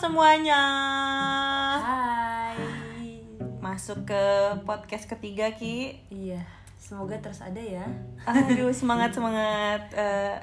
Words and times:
semuanya. 0.00 0.64
Hai. 1.76 2.56
Masuk 3.60 4.08
ke 4.08 4.24
podcast 4.64 5.04
ketiga 5.04 5.52
Ki. 5.52 5.92
Iya, 6.08 6.40
semoga 6.80 7.20
terus 7.20 7.44
ada 7.44 7.60
ya. 7.60 7.84
Aduh 8.24 8.72
semangat 8.72 9.12
semangat. 9.20 9.92
Eh, 9.92 10.40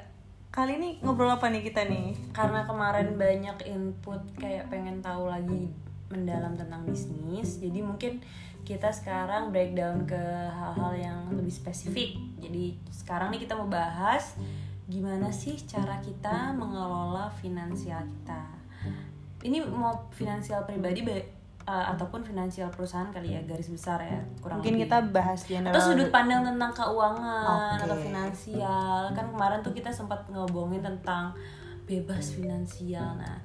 kali 0.54 0.78
ini 0.78 1.02
ngobrol 1.02 1.34
apa 1.34 1.50
nih 1.50 1.66
kita 1.66 1.90
nih? 1.90 2.14
Karena 2.30 2.62
kemarin 2.70 3.18
banyak 3.18 3.58
input 3.66 4.22
kayak 4.38 4.70
pengen 4.70 5.02
tahu 5.02 5.26
lagi 5.26 5.74
mendalam 6.06 6.54
tentang 6.54 6.86
bisnis. 6.86 7.58
Jadi 7.58 7.82
mungkin 7.82 8.22
kita 8.62 8.94
sekarang 8.94 9.50
breakdown 9.50 10.06
ke 10.06 10.22
hal-hal 10.54 10.94
yang 10.94 11.20
lebih 11.34 11.50
spesifik. 11.50 12.14
Jadi 12.38 12.78
sekarang 12.94 13.34
nih 13.34 13.42
kita 13.42 13.58
mau 13.58 13.66
bahas 13.66 14.38
gimana 14.86 15.34
sih 15.34 15.58
cara 15.66 15.98
kita 15.98 16.54
mengelola 16.54 17.26
finansial 17.42 18.06
kita. 18.06 18.57
Ini 19.38 19.62
mau 19.64 19.94
finansial 20.10 20.64
pribadi 20.64 21.02
ba- 21.02 21.26
uh, 21.64 21.86
ataupun 21.92 22.24
finansial 22.24 22.72
perusahaan 22.72 23.06
kali 23.08 23.36
ya 23.36 23.40
garis 23.44 23.68
besar 23.68 24.00
ya 24.00 24.18
kurang 24.40 24.58
Mungkin 24.58 24.80
lebih. 24.80 24.88
kita 24.88 24.98
bahas 25.12 25.40
general. 25.44 25.70
atau 25.70 25.82
sudut 25.84 26.08
pandang 26.08 26.42
tentang 26.42 26.72
keuangan 26.72 27.76
Oke. 27.76 27.84
atau 27.84 27.96
finansial 28.00 29.00
kan 29.12 29.26
kemarin 29.28 29.60
tuh 29.60 29.70
kita 29.70 29.92
sempat 29.92 30.24
ngobongin 30.26 30.80
tentang 30.80 31.30
bebas 31.84 32.36
finansial 32.36 33.16
nah 33.16 33.40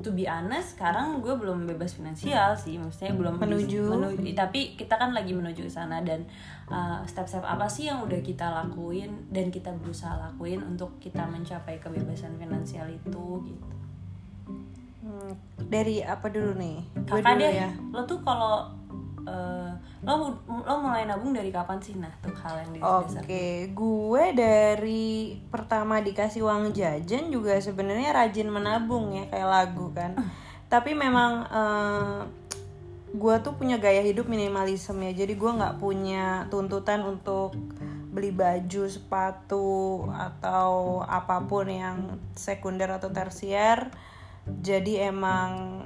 to 0.00 0.08
be 0.10 0.24
honest 0.24 0.72
sekarang 0.72 1.20
gue 1.20 1.36
belum 1.36 1.68
bebas 1.68 2.00
finansial 2.00 2.56
sih 2.56 2.80
maksudnya 2.80 3.12
belum 3.12 3.36
Menuju. 3.36 3.92
menuju 3.92 4.32
tapi 4.32 4.72
kita 4.72 4.96
kan 4.96 5.12
lagi 5.12 5.36
menuju 5.36 5.60
ke 5.60 5.68
sana 5.68 6.00
dan 6.00 6.24
uh, 6.66 7.04
step-step 7.04 7.44
apa 7.44 7.68
sih 7.68 7.92
yang 7.92 8.00
udah 8.00 8.24
kita 8.24 8.48
lakuin 8.48 9.28
dan 9.28 9.52
kita 9.52 9.68
berusaha 9.74 10.16
lakuin 10.16 10.64
untuk 10.64 10.96
kita 10.96 11.28
mencapai 11.28 11.76
kebebasan 11.76 12.40
finansial 12.40 12.88
itu 12.88 13.24
gitu 13.44 13.68
Hmm, 15.02 15.34
dari 15.58 15.98
apa 15.98 16.30
dulu 16.30 16.54
nih? 16.54 16.78
Kakak 17.10 17.34
dulu 17.34 17.42
deh 17.42 17.52
ya. 17.58 17.70
lo 17.90 18.00
tuh 18.06 18.22
kalau 18.22 18.70
uh, 19.26 19.70
lo 20.02 20.34
lo 20.46 20.74
mulai 20.82 21.06
nabung 21.06 21.34
dari 21.34 21.50
kapan 21.54 21.78
sih 21.78 21.94
nah 21.94 22.10
tuh 22.22 22.34
hal 22.38 22.62
yang 22.62 22.70
Oke, 23.06 23.70
gue 23.70 24.24
dari 24.34 25.38
pertama 25.50 26.02
dikasih 26.02 26.42
uang 26.42 26.74
jajan 26.74 27.30
juga 27.30 27.58
sebenarnya 27.58 28.14
rajin 28.14 28.50
menabung 28.50 29.14
ya 29.14 29.26
kayak 29.30 29.48
lagu 29.50 29.90
kan. 29.94 30.18
Tapi 30.72 30.94
memang 30.94 31.32
eh, 31.50 32.18
gue 33.12 33.34
tuh 33.44 33.54
punya 33.54 33.76
gaya 33.78 34.02
hidup 34.02 34.26
minimalisme 34.26 35.02
ya. 35.06 35.12
Jadi 35.14 35.34
gue 35.38 35.50
nggak 35.50 35.78
punya 35.78 36.46
tuntutan 36.50 37.02
untuk 37.06 37.54
beli 38.12 38.34
baju, 38.34 38.90
sepatu 38.90 40.04
atau 40.10 41.00
apa 41.06 41.42
pun 41.46 41.66
yang 41.70 42.18
sekunder 42.34 42.90
atau 42.90 43.08
tersier. 43.14 43.86
Jadi 44.46 44.98
emang 44.98 45.82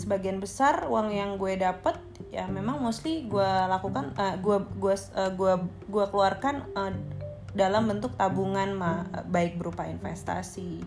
sebagian 0.00 0.40
besar 0.40 0.88
uang 0.88 1.12
yang 1.12 1.36
gue 1.36 1.60
dapet 1.60 2.00
ya 2.32 2.48
memang 2.48 2.80
mostly 2.80 3.28
gue 3.28 3.50
lakukan 3.68 4.16
eh, 4.16 4.40
gue 4.40 4.56
gue 4.80 4.94
eh, 4.96 5.32
gue 5.36 5.54
gue 5.92 6.04
keluarkan 6.08 6.64
eh, 6.72 6.94
dalam 7.52 7.84
bentuk 7.84 8.16
tabungan 8.16 8.72
ma- 8.72 9.04
baik 9.28 9.60
berupa 9.60 9.84
investasi 9.84 10.80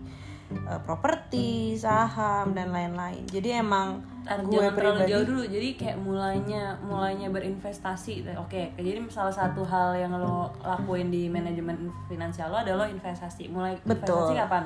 eh, 0.50 0.80
properti 0.82 1.78
saham 1.78 2.56
dan 2.58 2.74
lain-lain. 2.74 3.22
Jadi 3.30 3.54
emang 3.54 4.02
gue 4.24 4.56
jangan 4.56 4.72
terlalu 4.72 4.98
pribadi 5.04 5.12
jauh 5.14 5.26
dulu. 5.30 5.42
Jadi 5.46 5.68
kayak 5.78 5.98
mulainya 6.02 6.62
mulainya 6.82 7.28
berinvestasi. 7.30 8.26
Oke 8.40 8.74
jadi 8.74 8.98
salah 9.12 9.34
satu 9.34 9.62
hal 9.62 9.94
yang 9.94 10.16
lo 10.18 10.50
lakuin 10.64 11.14
di 11.14 11.30
manajemen 11.30 11.86
finansial 12.10 12.50
lo 12.50 12.58
adalah 12.58 12.88
lo 12.88 12.90
investasi. 12.90 13.46
Mulai 13.46 13.78
Betul. 13.86 14.10
investasi 14.10 14.34
kapan? 14.42 14.64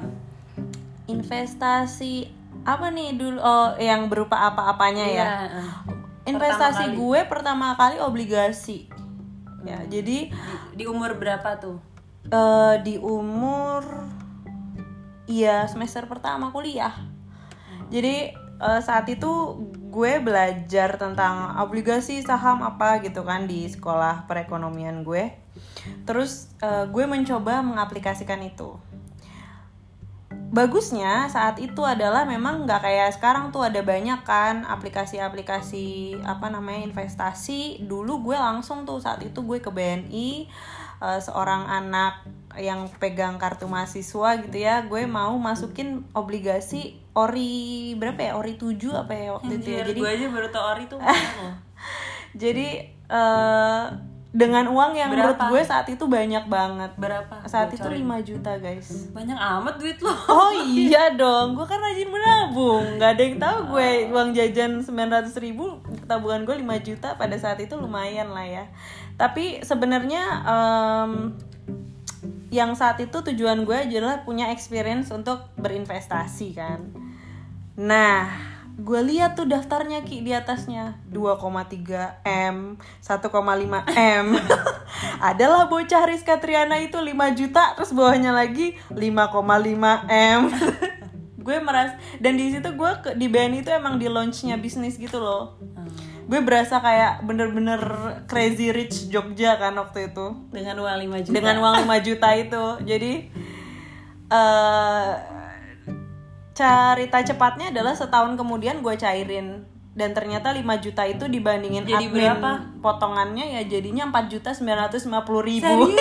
Investasi 1.08 2.37
apa 2.68 2.92
nih 2.92 3.16
dulu 3.16 3.40
oh 3.40 3.72
yang 3.80 4.12
berupa 4.12 4.52
apa-apanya 4.52 5.06
ya? 5.08 5.24
Iya, 5.24 5.64
eh. 5.64 5.68
investasi 6.28 6.92
Pertama 6.92 6.92
kali. 6.92 7.00
gue 7.00 7.20
pertama 7.24 7.66
kali 7.80 7.96
obligasi. 7.96 8.92
Ya 9.64 9.80
jadi 9.88 10.28
di, 10.28 10.76
di 10.76 10.84
umur 10.84 11.16
berapa 11.16 11.56
tuh? 11.56 11.80
Eh, 12.28 12.74
di 12.84 13.00
umur 13.00 13.88
iya 15.24 15.64
semester 15.64 16.04
pertama 16.04 16.52
kuliah. 16.52 16.92
Jadi 17.88 18.36
eh, 18.36 18.80
saat 18.84 19.08
itu 19.08 19.56
gue 19.88 20.20
belajar 20.20 21.00
tentang 21.00 21.56
obligasi 21.64 22.20
saham 22.20 22.60
apa 22.60 23.00
gitu 23.00 23.24
kan 23.24 23.48
di 23.48 23.64
sekolah 23.64 24.28
perekonomian 24.28 25.08
gue. 25.08 25.32
Terus 26.04 26.52
eh, 26.60 26.84
gue 26.84 27.04
mencoba 27.08 27.64
mengaplikasikan 27.64 28.44
itu 28.44 28.76
bagusnya 30.48 31.28
saat 31.28 31.60
itu 31.60 31.84
adalah 31.84 32.24
memang 32.24 32.64
nggak 32.64 32.80
kayak 32.80 33.10
sekarang 33.14 33.52
tuh 33.52 33.68
ada 33.68 33.84
banyak 33.84 34.24
kan 34.24 34.64
aplikasi-aplikasi 34.64 36.18
apa 36.24 36.48
namanya 36.48 36.88
investasi. 36.88 37.84
Dulu 37.84 38.24
gue 38.24 38.36
langsung 38.36 38.88
tuh 38.88 39.00
saat 39.00 39.20
itu 39.20 39.44
gue 39.44 39.60
ke 39.60 39.68
BNI 39.68 40.48
eh, 41.04 41.20
seorang 41.20 41.68
anak 41.68 42.24
yang 42.56 42.90
pegang 42.98 43.36
kartu 43.36 43.68
mahasiswa 43.68 44.40
gitu 44.40 44.56
ya. 44.56 44.82
Gue 44.88 45.04
mau 45.04 45.36
masukin 45.36 46.08
obligasi 46.16 46.96
ori 47.12 47.92
berapa 48.00 48.18
ya? 48.18 48.32
Ori 48.40 48.56
7 48.56 49.04
apa 49.04 49.12
ya 49.12 49.28
waktu 49.36 49.52
itu 49.60 49.68
ya? 49.74 49.82
jadi 49.84 50.00
gue 50.00 50.10
aja 50.10 50.26
baru 50.30 50.48
tau 50.54 50.64
ori 50.70 50.84
tuh 50.86 51.00
jadi 52.42 52.66
eh, 53.10 53.84
dengan 54.28 54.68
uang 54.68 54.92
yang 54.92 55.08
menurut 55.08 55.40
Berapa? 55.40 55.48
gue 55.48 55.62
saat 55.64 55.86
itu 55.88 56.04
banyak 56.04 56.44
banget. 56.52 56.92
Berapa? 57.00 57.48
Saat 57.48 57.72
itu 57.72 57.80
Bocorin. 57.80 58.20
5 58.20 58.28
juta 58.28 58.52
guys. 58.60 59.08
Banyak 59.16 59.38
amat 59.40 59.74
duit 59.80 59.96
lo. 60.04 60.12
Oh 60.28 60.52
iya 60.76 61.16
dong, 61.16 61.56
gue 61.56 61.64
kan 61.64 61.80
rajin 61.80 62.12
menabung. 62.12 63.00
Gak 63.00 63.16
ada 63.16 63.22
yang 63.24 63.38
tahu 63.40 63.58
gue 63.72 63.88
uang 64.12 64.36
jajan 64.36 64.84
900 64.84 65.32
ribu 65.40 65.80
Tabungan 66.04 66.44
gue 66.44 66.60
5 66.60 66.86
juta 66.86 67.16
pada 67.16 67.36
saat 67.40 67.56
itu 67.64 67.72
lumayan 67.80 68.28
lah 68.36 68.44
ya. 68.44 68.64
Tapi 69.16 69.64
sebenarnya 69.64 70.22
em, 70.44 71.12
Yang 72.48 72.80
saat 72.80 72.96
itu 73.00 73.12
tujuan 73.32 73.64
gue 73.64 73.76
adalah 73.76 74.24
punya 74.24 74.48
experience 74.52 75.08
untuk 75.12 75.52
berinvestasi 75.56 76.48
kan. 76.56 76.80
Nah 77.76 78.56
gue 78.78 79.00
lihat 79.02 79.34
tuh 79.34 79.50
daftarnya 79.50 80.06
Ki 80.06 80.22
di 80.22 80.30
atasnya. 80.30 81.02
2,3 81.10 82.22
M 82.22 82.78
1,5 83.02 83.34
M. 83.98 84.26
Adalah 85.30 85.66
bocah 85.66 86.06
Rizka 86.06 86.38
Triana 86.38 86.78
itu 86.78 86.94
5 86.94 87.10
juta 87.34 87.74
terus 87.74 87.90
bawahnya 87.90 88.30
lagi 88.30 88.78
5,5 88.94 89.34
M. 90.06 90.42
Gue 91.48 91.58
meras 91.64 91.96
dan 92.20 92.36
di 92.36 92.52
situ 92.52 92.76
gue 92.76 92.92
ke, 93.00 93.16
di 93.16 93.24
BNI 93.24 93.64
itu 93.64 93.72
emang 93.72 93.96
di 93.96 94.04
launchnya 94.04 94.60
bisnis 94.60 95.00
gitu 95.00 95.16
loh. 95.16 95.56
Gue 96.28 96.44
berasa 96.44 96.76
kayak 96.76 97.24
bener-bener 97.24 97.80
crazy 98.28 98.68
rich 98.68 99.08
Jogja 99.08 99.56
kan 99.56 99.72
waktu 99.80 100.12
itu. 100.12 100.36
Dengan 100.52 100.76
uang 100.76 101.08
5 101.08 101.24
juta. 101.24 101.32
Dengan 101.32 101.56
uang 101.64 101.74
5 101.88 102.04
juta 102.04 102.28
itu. 102.36 102.64
Jadi 102.84 103.12
eh 104.28 105.37
cerita 106.58 107.22
cepatnya 107.22 107.70
adalah 107.70 107.94
setahun 107.94 108.34
kemudian 108.34 108.82
gue 108.82 108.98
cairin. 108.98 109.62
Dan 109.94 110.14
ternyata 110.14 110.54
5 110.54 110.62
juta 110.78 111.02
itu 111.06 111.26
dibandingin 111.26 111.82
Jadi 111.82 112.06
admin 112.06 112.14
berapa? 112.14 112.50
potongannya 112.78 113.58
ya 113.58 113.62
jadinya 113.66 114.06
4 114.06 114.30
juta 114.30 114.50
950 114.50 114.98
ribu. 115.42 115.74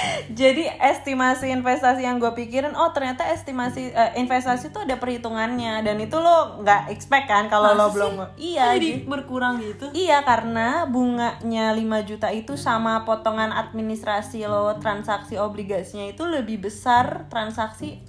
Iya. 0.00 0.32
jadi 0.32 0.64
estimasi 0.80 1.52
investasi 1.52 2.04
yang 2.04 2.16
gue 2.16 2.32
pikirin 2.32 2.72
oh 2.72 2.88
ternyata 2.92 3.26
estimasi 3.28 3.92
eh, 3.92 4.12
investasi 4.16 4.68
itu 4.68 4.78
ada 4.80 4.96
perhitungannya. 4.96 5.80
Dan 5.80 5.96
itu 5.96 6.16
lo 6.16 6.60
nggak 6.60 6.88
expect 6.88 7.28
kan 7.28 7.48
kalau 7.48 7.72
lo 7.72 7.88
belum 7.88 8.16
iya 8.36 8.76
jadi 8.76 9.00
jadi- 9.00 9.08
berkurang 9.08 9.60
gitu? 9.60 9.88
Iya 9.92 10.24
karena 10.24 10.84
bunganya 10.84 11.72
5 11.72 12.08
juta 12.08 12.28
itu 12.32 12.56
sama 12.56 13.04
potongan 13.04 13.52
administrasi 13.52 14.44
lo 14.44 14.76
transaksi 14.76 15.36
obligasinya 15.36 16.08
itu 16.08 16.24
lebih 16.24 16.64
besar 16.64 17.28
transaksi 17.28 18.00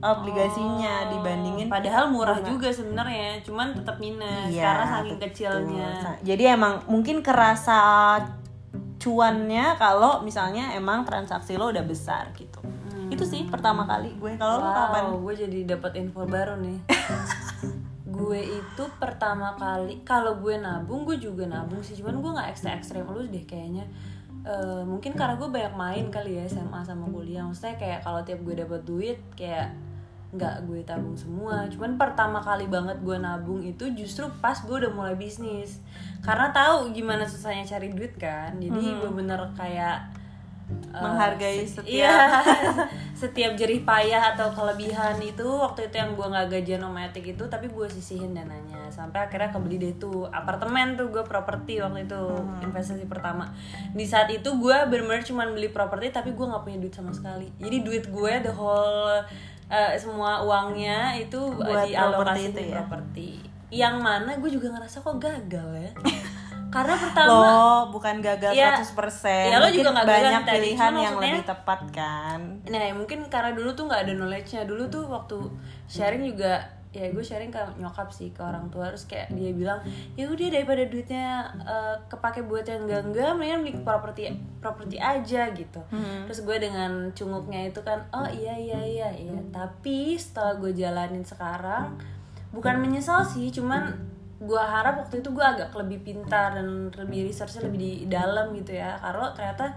obligasinya 0.00 1.08
dibandingin 1.12 1.68
padahal 1.68 2.12
murah 2.12 2.40
juga 2.44 2.68
sebenarnya 2.68 3.40
cuman 3.44 3.72
tetap 3.72 3.96
minus 3.96 4.52
Iya, 4.52 4.64
karena 4.64 4.84
saking 4.84 5.16
betul. 5.16 5.24
kecilnya 5.28 5.88
Jadi 6.20 6.42
emang 6.48 6.74
mungkin 6.88 7.24
kerasa 7.24 7.80
cuannya 9.00 9.80
kalau 9.80 10.20
misalnya 10.20 10.76
emang 10.76 11.08
transaksi 11.08 11.56
lo 11.56 11.72
udah 11.72 11.84
besar 11.84 12.28
gitu. 12.36 12.60
Itu 13.08 13.24
sih 13.24 13.48
pertama 13.48 13.88
kali 13.88 14.12
gue 14.20 14.36
kalau 14.36 14.60
lo 14.60 14.68
kapan? 14.70 15.02
Wow, 15.10 15.18
gue 15.24 15.34
jadi 15.48 15.58
dapat 15.76 15.96
info 15.96 16.28
baru 16.28 16.60
nih. 16.60 16.78
gue 18.20 18.40
itu 18.42 18.84
pertama 19.00 19.56
kali 19.56 20.04
kalau 20.04 20.36
gue 20.42 20.60
nabung 20.60 21.08
gue 21.08 21.16
juga 21.16 21.48
nabung 21.48 21.80
sih 21.80 21.96
cuman 21.96 22.20
gue 22.20 22.30
nggak 22.36 22.48
ekstra 22.52 22.76
ekstrem 22.76 23.06
lu 23.08 23.24
deh 23.24 23.46
kayaknya 23.48 23.86
Eh, 24.40 24.82
mungkin 24.88 25.12
karena 25.12 25.36
gue 25.36 25.48
banyak 25.52 25.74
main 25.76 26.06
kali 26.08 26.40
ya 26.40 26.48
SMA 26.48 26.80
sama 26.80 27.04
kuliah. 27.12 27.44
Maksudnya 27.44 27.76
kayak 27.76 28.00
kalau 28.00 28.24
tiap 28.24 28.40
gue 28.40 28.54
dapat 28.56 28.80
duit 28.88 29.18
kayak 29.36 29.76
nggak 30.32 30.64
gue 30.64 30.80
tabung 30.86 31.12
semua. 31.18 31.68
Cuman 31.68 32.00
pertama 32.00 32.40
kali 32.40 32.64
banget 32.70 32.96
gue 33.04 33.16
nabung 33.20 33.60
itu 33.60 33.92
justru 33.92 34.24
pas 34.40 34.56
gue 34.56 34.72
udah 34.72 34.92
mulai 34.96 35.12
bisnis. 35.12 35.84
Karena 36.24 36.48
tahu 36.56 36.88
gimana 36.96 37.28
susahnya 37.28 37.68
cari 37.68 37.92
duit 37.92 38.16
kan. 38.16 38.56
Jadi 38.56 38.96
bener-bener 38.96 39.44
kayak 39.52 40.19
eh, 40.88 40.98
Menghargai 40.98 41.60
se- 41.60 41.78
setiap- 41.78 41.86
iya, 41.86 42.16
setiap 43.20 43.52
jerih 43.54 43.82
payah 43.82 44.32
atau 44.32 44.48
kelebihan 44.50 45.16
itu 45.18 45.44
waktu 45.44 45.86
itu 45.86 45.96
yang 45.96 46.12
gue 46.12 46.24
nggak 46.24 46.46
gajian 46.50 46.80
sama 46.80 47.04
etik 47.04 47.26
itu 47.28 47.44
tapi 47.44 47.66
gue 47.66 47.86
sisihin 47.86 48.32
dananya. 48.32 48.78
Sampai 48.88 49.22
akhirnya 49.22 49.48
kebeli 49.48 49.76
deh 49.78 49.94
tuh 49.96 50.26
apartemen 50.28 50.94
tuh 50.94 51.08
gue 51.08 51.22
properti 51.22 51.78
waktu 51.78 52.04
itu 52.04 52.16
Hmm. 52.16 52.58
investasi 52.62 53.06
pertama. 53.06 53.46
Di 53.90 54.02
saat 54.02 54.28
itu 54.28 54.48
gue 54.52 54.76
bener-bener 54.84 55.22
cuma 55.22 55.44
beli 55.44 55.68
properti 55.68 56.10
tapi 56.10 56.30
gue 56.30 56.42
nggak 56.44 56.62
punya 56.62 56.78
duit 56.78 56.92
sama 56.92 57.10
sekali. 57.10 57.46
Jadi 57.56 57.76
duit 57.80 58.04
gue 58.06 58.32
the 58.40 58.50
whole 58.50 59.20
eh, 59.66 59.92
semua 59.94 60.40
uangnya 60.40 61.14
itu 61.14 61.38
Buat 61.52 61.86
dialokasi 61.86 62.16
properti 62.16 62.42
itu 62.42 62.60
ya? 62.60 62.74
properti. 62.76 63.28
Yang 63.70 63.96
mana 63.98 64.30
gue 64.34 64.50
juga 64.50 64.66
ngerasa 64.68 64.98
kok 64.98 65.16
gagal 65.16 65.68
ya 65.78 65.90
karena 66.70 66.94
pertama 66.94 67.28
lo 67.28 67.68
bukan 67.90 68.18
gagal 68.18 68.50
Iya. 68.50 68.78
100% 68.78 69.50
Iya, 69.50 69.56
lo 69.58 69.68
juga 69.68 69.90
gagal 69.92 70.06
banyak 70.06 70.42
tadi. 70.42 70.54
pilihan 70.56 70.92
yang 70.96 71.14
lebih 71.18 71.42
tepat 71.44 71.80
kan? 71.90 72.40
Nah 72.64 72.84
mungkin 72.92 73.18
karena 73.26 73.50
dulu 73.50 73.70
tuh 73.70 73.84
nggak 73.84 74.06
ada 74.06 74.12
knowledge-nya. 74.14 74.62
Dulu 74.64 74.86
tuh 74.86 75.04
waktu 75.04 75.36
sharing 75.86 76.24
juga 76.24 76.54
Ya 76.90 77.06
gue 77.06 77.22
sharing 77.22 77.54
ke 77.54 77.62
nyokap 77.78 78.10
sih 78.10 78.30
ke 78.30 78.42
orang 78.42 78.66
tua. 78.66 78.90
Terus 78.90 79.06
kayak 79.06 79.30
dia 79.30 79.54
bilang 79.54 79.78
ya 80.14 80.26
udah 80.26 80.48
daripada 80.50 80.82
duitnya 80.84 81.26
eh, 81.62 81.94
kepake 82.06 82.42
buat 82.42 82.66
yang 82.66 82.82
enggak-enggak 82.82 83.30
Mendingan 83.30 83.60
beli 83.62 83.72
properti 83.80 84.22
properti 84.58 84.98
aja 84.98 85.50
gitu. 85.50 85.78
Terus 86.26 86.42
gue 86.42 86.56
dengan 86.58 86.90
cunguknya 87.10 87.66
itu 87.66 87.78
kan 87.80 88.02
Oh 88.10 88.26
iya 88.26 88.54
iya 88.54 88.82
iya 88.82 89.08
iya. 89.12 89.38
Tapi 89.50 90.18
setelah 90.18 90.58
gue 90.58 90.70
jalanin 90.72 91.22
sekarang 91.22 91.94
Bukan 92.50 92.82
menyesal 92.82 93.22
sih 93.22 93.46
Cuman 93.48 94.09
gue 94.40 94.56
harap 94.56 95.04
waktu 95.04 95.20
itu 95.20 95.28
gue 95.36 95.44
agak 95.44 95.76
lebih 95.76 96.00
pintar 96.00 96.56
dan 96.56 96.88
lebih 96.88 97.28
researchnya 97.28 97.68
lebih 97.68 97.78
di 97.78 97.92
dalam 98.08 98.56
gitu 98.56 98.72
ya. 98.72 98.96
Karena 98.96 99.36
ternyata 99.36 99.76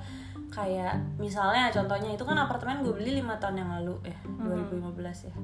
kayak 0.53 1.17
misalnya 1.17 1.73
contohnya 1.73 2.13
itu 2.13 2.23
kan 2.23 2.37
apartemen 2.37 2.85
gue 2.85 2.93
beli 2.93 3.19
lima 3.19 3.35
tahun 3.41 3.59
yang 3.59 3.69
lalu 3.81 3.99
ya 4.07 4.17
2015 4.39 5.27
ya. 5.27 5.35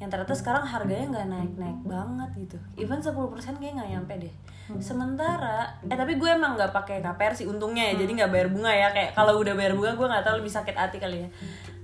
Yang 0.00 0.08
ternyata 0.08 0.34
sekarang 0.34 0.64
harganya 0.64 1.06
nggak 1.12 1.26
naik 1.28 1.52
naik 1.60 1.80
banget 1.84 2.30
gitu. 2.48 2.58
Even 2.80 3.04
10% 3.04 3.60
kayak 3.60 3.72
nggak 3.76 3.90
nyampe 3.92 4.12
deh. 4.24 4.34
Sementara 4.80 5.76
eh 5.84 5.98
tapi 5.98 6.16
gue 6.16 6.30
emang 6.32 6.56
nggak 6.56 6.72
pakai 6.72 7.04
KPR 7.04 7.34
sih 7.36 7.44
untungnya 7.44 7.92
ya 7.92 8.00
jadi 8.00 8.24
nggak 8.24 8.30
bayar 8.32 8.48
bunga 8.48 8.72
ya. 8.72 8.88
Kayak 8.96 9.12
kalau 9.12 9.36
udah 9.36 9.52
bayar 9.52 9.76
bunga 9.76 9.92
gue 10.00 10.06
nggak 10.08 10.24
tahu 10.24 10.34
lebih 10.40 10.52
sakit 10.54 10.76
hati 10.80 10.96
kali 10.96 11.28
ya. 11.28 11.30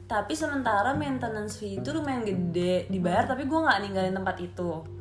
Tapi 0.08 0.32
sementara 0.32 0.96
maintenance 0.96 1.61
fee 1.61 1.84
itu 1.84 1.93
lumayan 1.93 2.25
gede 2.25 2.88
dibayar 2.88 3.29
tapi 3.29 3.44
gue 3.44 3.61
nggak 3.61 3.79
ninggalin 3.84 4.17
tempat 4.17 4.41
itu 4.41 4.96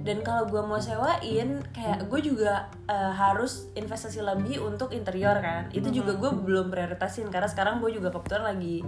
dan 0.00 0.24
kalau 0.24 0.48
gue 0.48 0.62
mau 0.64 0.80
sewain 0.80 1.60
kayak 1.76 2.08
gue 2.08 2.20
juga 2.24 2.72
eh, 2.88 3.12
harus 3.12 3.68
investasi 3.76 4.24
lebih 4.24 4.64
untuk 4.64 4.96
interior 4.96 5.36
kan. 5.38 5.68
Itu 5.68 5.92
juga 5.92 6.16
gue 6.16 6.32
belum 6.32 6.72
prioritasin 6.72 7.28
karena 7.28 7.44
sekarang 7.44 7.84
gue 7.84 7.92
juga 7.92 8.08
kebetulan 8.08 8.56
lagi 8.56 8.80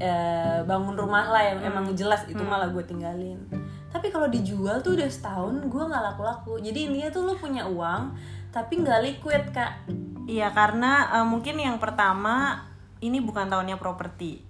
eh, 0.00 0.64
bangun 0.64 0.96
rumah 0.96 1.28
lah 1.28 1.44
yang 1.44 1.60
emang 1.68 1.92
jelas 1.92 2.24
itu 2.26 2.40
malah 2.40 2.72
gue 2.72 2.80
tinggalin. 2.88 3.44
Tapi 3.92 4.08
kalau 4.08 4.32
dijual 4.32 4.80
tuh 4.80 4.96
udah 4.96 5.08
setahun 5.08 5.68
gue 5.68 5.82
nggak 5.84 6.04
laku-laku. 6.12 6.64
Jadi 6.64 6.88
intinya 6.88 7.08
tuh 7.12 7.22
lo 7.28 7.34
punya 7.36 7.68
uang 7.68 8.16
tapi 8.56 8.80
nggak 8.80 9.00
liquid 9.04 9.52
kak. 9.52 9.84
Iya 10.24 10.48
karena 10.56 11.12
eh, 11.20 11.26
mungkin 11.28 11.60
yang 11.60 11.76
pertama 11.76 12.64
ini 13.04 13.20
bukan 13.20 13.52
tahunnya 13.52 13.76
properti. 13.76 14.40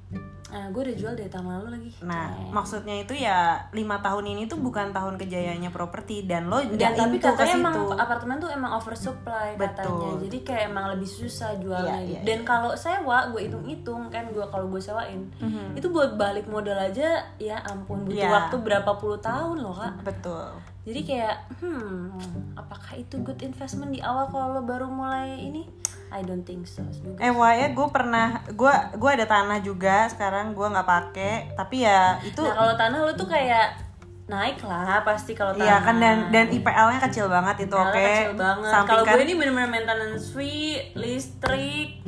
Nah, 0.46 0.70
gue 0.70 0.78
udah 0.80 0.94
jual 0.94 1.12
dari 1.12 1.26
tahun 1.26 1.46
lalu 1.50 1.68
lagi 1.72 1.90
Nah 2.00 2.30
maksudnya 2.48 2.94
itu 2.96 3.12
ya 3.12 3.58
lima 3.70 3.98
tahun 3.98 4.24
ini 4.28 4.46
tuh 4.46 4.56
bukan 4.56 4.90
tahun 4.90 5.16
kejayanya 5.16 5.68
properti 5.68 6.22
dan 6.22 6.46
lo 6.46 6.62
dan 6.70 6.94
tapi 6.94 7.18
katanya 7.18 7.58
emang 7.58 7.74
apartemen 7.92 8.38
tuh 8.38 8.46
emang 8.48 8.72
oversupply 8.72 9.58
katanya 9.58 9.90
Betul. 9.90 10.22
jadi 10.22 10.38
kayak 10.42 10.62
emang 10.70 10.86
lebih 10.94 11.08
susah 11.08 11.50
jualnya 11.56 11.98
Iya, 11.98 11.98
gitu. 11.98 12.12
iya, 12.12 12.20
dan 12.22 12.38
kalau 12.42 12.70
sewa 12.72 13.26
gue 13.28 13.42
hitung-hitung 13.42 14.06
kan 14.06 14.30
gue 14.30 14.46
kalau 14.46 14.70
gue 14.70 14.78
sewain 14.78 15.26
Mhm. 15.36 15.74
itu 15.74 15.86
buat 15.88 16.14
balik 16.14 16.46
modal 16.46 16.78
aja 16.78 17.26
ya 17.36 17.58
ampun 17.66 18.06
butuh 18.06 18.14
Iya. 18.16 18.30
waktu 18.30 18.56
berapa 18.56 18.90
puluh 18.94 19.18
tahun 19.18 19.58
loh 19.58 19.74
kak 19.74 19.94
Betul. 20.04 20.46
jadi 20.84 21.00
kayak 21.02 21.36
hmm 21.58 22.14
apakah 22.54 22.94
itu 22.94 23.18
good 23.20 23.40
investment 23.40 23.90
di 23.90 23.98
awal 23.98 24.26
kalau 24.26 24.54
lo 24.54 24.62
baru 24.62 24.86
mulai 24.86 25.42
ini 25.42 25.66
I 26.12 26.22
don't 26.22 26.46
think 26.46 26.64
so 26.66 26.82
Eh 27.18 27.32
ya 27.32 27.68
gue 27.74 27.88
pernah 27.90 28.42
gue 28.48 28.74
gue 28.96 29.10
ada 29.10 29.26
tanah 29.26 29.58
juga 29.60 30.06
sekarang 30.10 30.54
gue 30.54 30.66
nggak 30.66 30.88
pakai 30.88 31.34
tapi 31.54 31.82
ya 31.82 32.18
itu 32.22 32.42
nah 32.42 32.54
kalau 32.54 32.74
tanah 32.78 32.98
lo 33.02 33.12
tuh 33.14 33.28
kayak 33.28 33.86
naik 34.26 34.58
lah 34.66 35.06
pasti 35.06 35.38
kalau 35.38 35.54
tanah 35.54 35.66
Iya 35.70 35.76
kan 35.86 35.96
dan 36.02 36.16
dan 36.34 36.46
IPL-nya 36.50 36.98
kecil 36.98 37.30
banget 37.30 37.70
itu 37.70 37.76
oke. 37.78 37.94
kecil 37.94 38.34
banget. 38.34 38.70
Kalau 38.82 39.02
kan 39.06 39.14
gue 39.14 39.22
ini 39.22 39.34
bener-bener 39.38 39.70
maintenance 39.70 40.34
fee, 40.34 40.82
listrik, 40.98 42.02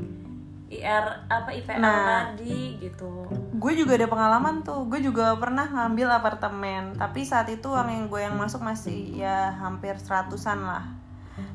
IR 0.67 1.07
apa 1.31 1.55
IPL 1.55 1.79
Nah. 1.79 2.35
tadi 2.35 2.83
gitu. 2.83 3.31
gue 3.55 3.73
juga 3.79 3.95
ada 3.95 4.11
pengalaman 4.11 4.67
tuh. 4.67 4.83
Gue 4.91 4.99
juga 4.99 5.39
pernah 5.39 5.71
ngambil 5.71 6.11
apartemen, 6.11 6.99
tapi 6.99 7.23
saat 7.23 7.47
itu 7.55 7.71
uang 7.71 7.87
yang 7.87 8.05
gue 8.11 8.21
yang 8.27 8.35
masuk 8.35 8.67
masih 8.67 9.15
ya 9.15 9.55
hampir 9.55 9.95
seratusan 9.99 10.59
lah. 10.59 10.98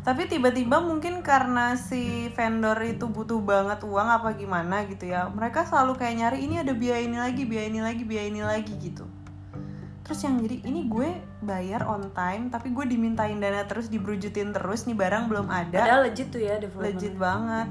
Tapi 0.04 0.28
tiba-tiba 0.28 0.84
mungkin 0.84 1.24
karena 1.24 1.80
si 1.80 2.28
vendor 2.36 2.76
itu 2.84 3.08
butuh 3.08 3.40
banget 3.40 3.88
uang 3.88 4.08
apa 4.10 4.36
gimana 4.36 4.84
gitu 4.88 5.08
ya. 5.08 5.32
Mereka 5.32 5.64
selalu 5.64 5.96
kayak 5.96 6.16
nyari 6.20 6.38
ini 6.44 6.60
ada 6.60 6.76
biaya 6.76 7.02
ini 7.04 7.18
lagi, 7.18 7.44
biaya 7.48 7.68
ini 7.72 7.80
lagi, 7.80 8.04
biaya 8.04 8.28
ini 8.28 8.42
lagi 8.44 8.74
gitu. 8.84 9.08
Terus 10.04 10.20
yang 10.28 10.36
jadi 10.44 10.60
ini 10.68 10.92
gue 10.92 11.10
bayar 11.48 11.88
on 11.88 12.12
time 12.12 12.52
tapi 12.52 12.76
gue 12.76 12.84
dimintain 12.84 13.40
dana 13.40 13.64
terus 13.64 13.88
dibrujutin 13.88 14.52
terus 14.52 14.84
nih 14.84 15.00
barang 15.00 15.32
belum 15.32 15.48
ada. 15.48 15.88
Padahal 15.88 16.04
legit 16.12 16.28
tuh 16.28 16.44
ya 16.44 16.60
development. 16.60 17.00
legit 17.00 17.16
banget 17.16 17.70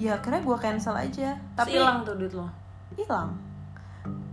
ya 0.00 0.16
akhirnya 0.16 0.40
gue 0.40 0.56
cancel 0.56 0.96
aja 0.96 1.36
Tapi 1.60 1.76
tapi 1.76 1.76
hilang 1.76 2.08
tuh 2.08 2.16
duit 2.16 2.32
lo. 2.32 2.48
hilang 2.96 3.36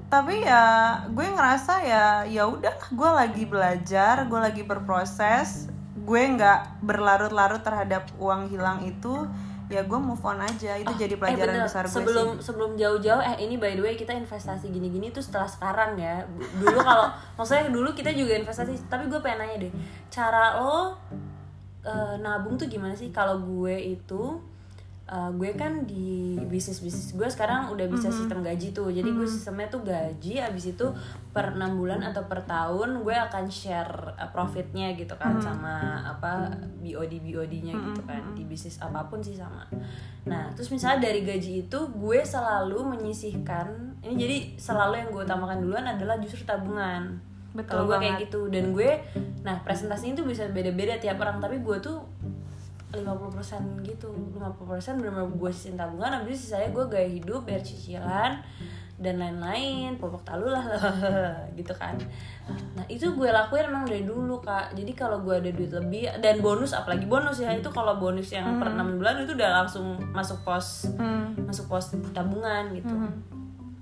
tapi 0.08 0.40
ya 0.40 0.64
gue 1.12 1.28
ngerasa 1.28 1.84
ya 1.84 2.24
ya 2.24 2.48
udah 2.48 2.72
gue 2.80 3.10
lagi 3.12 3.44
belajar 3.44 4.24
gue 4.24 4.40
lagi 4.40 4.64
berproses 4.64 5.68
gue 6.08 6.22
nggak 6.40 6.80
berlarut-larut 6.80 7.60
terhadap 7.60 8.08
uang 8.16 8.48
hilang 8.48 8.80
itu 8.88 9.28
ya 9.68 9.84
gue 9.84 10.00
move 10.00 10.24
on 10.24 10.40
aja. 10.40 10.80
Itu 10.80 10.96
jadi 10.96 11.20
pelajaran 11.20 11.44
eh, 11.44 11.56
bener. 11.60 11.68
besar 11.68 11.84
gue 11.84 11.92
sebelum 11.92 12.40
sih. 12.40 12.48
sebelum 12.48 12.72
jauh-jauh 12.80 13.20
eh 13.20 13.36
ini 13.44 13.60
by 13.60 13.76
the 13.76 13.84
way 13.84 14.00
kita 14.00 14.16
investasi 14.16 14.72
gini-gini 14.72 15.12
tuh 15.12 15.20
setelah 15.20 15.52
sekarang 15.52 16.00
ya. 16.00 16.24
Dulu 16.32 16.80
kalau 16.80 17.12
maksudnya 17.38 17.68
dulu 17.68 17.92
kita 17.92 18.16
juga 18.16 18.40
investasi 18.40 18.88
tapi 18.88 19.12
gue 19.12 19.20
pengen 19.20 19.44
nanya 19.44 19.68
deh 19.68 19.74
cara 20.08 20.64
lo 20.64 20.96
eh, 21.84 22.16
nabung 22.24 22.56
tuh 22.56 22.72
gimana 22.72 22.96
sih? 22.96 23.12
Kalau 23.12 23.44
gue 23.44 23.76
itu 23.76 24.40
eh, 25.08 25.32
gue 25.34 25.52
kan 25.56 25.88
di 25.88 26.36
bisnis 26.52 26.84
bisnis 26.84 27.16
gue 27.16 27.28
sekarang 27.32 27.72
udah 27.72 27.88
bisa 27.88 28.12
sistem 28.12 28.44
gaji 28.44 28.76
tuh. 28.76 28.92
Jadi 28.92 29.10
gue 29.10 29.28
sistemnya 29.28 29.72
tuh 29.72 29.82
gaji 29.88 30.44
abis 30.44 30.76
itu 30.76 30.88
per 31.32 31.56
enam 31.56 31.80
bulan 31.80 32.04
atau 32.04 32.28
per 32.28 32.44
tahun 32.44 33.02
gue 33.02 33.16
akan 33.16 33.46
share 33.48 34.14
eh, 34.20 34.30
profitnya 34.30 34.92
gitu 35.00 35.16
kan 35.16 35.40
sama 35.40 36.04
apa 36.04 36.52
BOD 36.84 37.24
BOD-nya 37.24 37.74
gitu 37.74 38.02
kan. 38.04 38.36
Di 38.36 38.44
bisnis 38.44 38.78
apa 38.84 39.08
pun 39.08 39.24
sih 39.24 39.34
sama. 39.34 39.64
Nah 40.28 40.52
terus 40.52 40.68
misalnya 40.70 41.08
dari 41.08 41.24
gaji 41.24 41.66
itu 41.66 41.80
gue 41.96 42.20
selalu 42.22 42.98
menyisihkan 42.98 43.96
ini 44.04 44.16
jadi 44.16 44.38
selalu 44.60 44.94
yang 45.04 45.10
gue 45.10 45.24
utamakan 45.24 45.64
duluan 45.64 45.86
adalah 45.88 46.20
justru 46.20 46.44
tabungan. 46.44 47.20
Betul 47.56 47.70
kalau 47.74 47.84
gue 47.90 47.98
kayak 48.04 48.28
gitu. 48.28 48.52
Dan 48.52 48.76
gue 48.76 49.02
nah 49.42 49.64
presentasinya 49.64 50.20
tuh 50.20 50.28
bisa 50.28 50.46
beda-beda 50.52 51.00
tiap 51.00 51.18
orang. 51.24 51.40
Tapi 51.40 51.64
gue 51.64 51.78
tuh 51.80 52.04
50% 52.94 53.84
gitu. 53.84 54.08
50% 54.12 55.00
benar-benar 55.00 55.28
gue 55.28 55.52
sisihin 55.52 55.76
tabungan 55.76 56.24
habis 56.24 56.40
itu 56.40 56.52
sisanya 56.52 56.70
gue 56.72 56.86
gaya 56.88 57.10
hidup 57.10 57.44
bayar 57.44 57.64
cicilan 57.64 58.40
dan 58.98 59.22
lain-lain 59.22 59.94
popok 60.02 60.26
talu 60.26 60.50
lah 60.50 60.66
gitu 61.54 61.70
kan. 61.78 61.94
Nah 62.74 62.82
itu 62.90 63.14
gue 63.14 63.30
lakuin 63.30 63.70
emang 63.70 63.86
dari 63.86 64.02
dulu 64.08 64.42
kak. 64.42 64.74
Jadi 64.74 64.92
kalau 64.98 65.22
gue 65.22 65.38
ada 65.38 65.52
duit 65.54 65.70
lebih 65.70 66.10
dan 66.18 66.42
bonus 66.42 66.74
apalagi 66.74 67.06
bonus 67.06 67.38
ya 67.38 67.54
itu 67.54 67.70
kalau 67.70 68.02
bonus 68.02 68.34
yang 68.34 68.58
per 68.58 68.74
6 68.74 68.98
bulan 68.98 69.22
itu 69.22 69.38
udah 69.38 69.50
langsung 69.62 70.02
masuk 70.16 70.42
pos 70.42 70.90
Hmm. 70.98 71.38
masuk 71.46 71.70
pos 71.70 71.94
tabungan 72.16 72.74
gitu. 72.74 72.90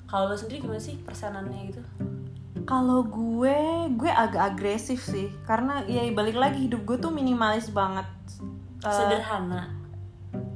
Kalau 0.06 0.30
lo 0.30 0.36
sendiri 0.36 0.62
gimana 0.62 0.84
sih 0.84 1.00
persenannya 1.00 1.60
gitu? 1.72 1.82
Kalau 2.66 3.06
gue, 3.06 3.58
gue 3.94 4.10
agak 4.10 4.58
agresif 4.58 5.06
sih, 5.06 5.30
karena 5.46 5.86
ya 5.86 6.02
balik 6.10 6.34
lagi 6.34 6.66
hidup 6.66 6.82
gue 6.82 6.98
tuh 6.98 7.14
minimalis 7.14 7.70
banget. 7.70 8.10
Eh, 8.86 8.94
sederhana. 8.94 9.62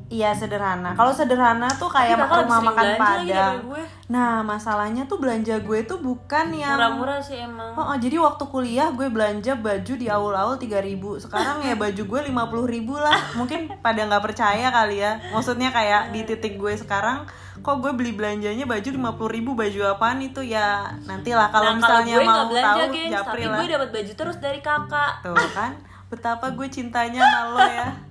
Iya 0.10 0.34
sederhana. 0.34 0.98
Kalau 0.98 1.14
sederhana 1.14 1.70
tuh 1.70 1.86
kayak 1.86 2.18
Tapi 2.18 2.26
kakak 2.26 2.42
rumah 2.50 2.62
makan 2.66 2.88
padang. 2.98 3.56
gue. 3.70 3.84
Nah 4.10 4.42
masalahnya 4.42 5.06
tuh 5.06 5.22
belanja 5.22 5.62
gue 5.62 5.86
tuh 5.86 6.02
bukan 6.02 6.50
yang 6.50 6.82
murah-murah 6.82 7.22
sih 7.22 7.38
emang. 7.46 7.78
Oh, 7.78 7.94
oh, 7.94 7.98
jadi 8.02 8.18
waktu 8.18 8.44
kuliah 8.50 8.90
gue 8.90 9.06
belanja 9.06 9.54
baju 9.54 9.94
di 9.94 10.10
awal-awal 10.10 10.58
3000 10.58 11.30
Sekarang 11.30 11.62
ya 11.62 11.78
baju 11.78 12.02
gue 12.02 12.20
50 12.26 12.74
ribu 12.74 12.98
lah. 12.98 13.22
Mungkin 13.38 13.70
pada 13.86 14.02
nggak 14.10 14.24
percaya 14.26 14.74
kali 14.74 14.98
ya. 14.98 15.22
Maksudnya 15.30 15.70
kayak 15.70 16.10
di 16.10 16.26
titik 16.26 16.58
gue 16.58 16.74
sekarang 16.74 17.30
Kok 17.62 17.78
gue 17.84 17.92
beli 17.94 18.18
belanjanya 18.18 18.66
baju 18.66 18.90
50 18.90 19.36
ribu? 19.36 19.52
Baju 19.54 19.80
apaan 19.94 20.26
itu? 20.26 20.42
Ya 20.42 20.90
Nantilah 21.06 21.54
kalau 21.54 21.78
nah, 21.78 21.86
kalau 21.86 22.02
misalnya 22.02 22.16
gue 22.18 22.26
mau 22.26 22.46
belanja 22.50 22.66
tahu 22.66 22.94
japri 23.14 23.14
tapi 23.14 23.46
lah. 23.46 23.58
gue 23.62 23.68
dapat 23.78 23.90
baju 23.94 24.12
terus 24.18 24.38
dari 24.42 24.60
kakak. 24.66 25.12
Tuh 25.22 25.38
kan 25.54 25.72
Betapa 26.10 26.50
gue 26.58 26.66
cintanya 26.74 27.22
sama 27.22 27.42
lo 27.54 27.62
ya 27.62 27.88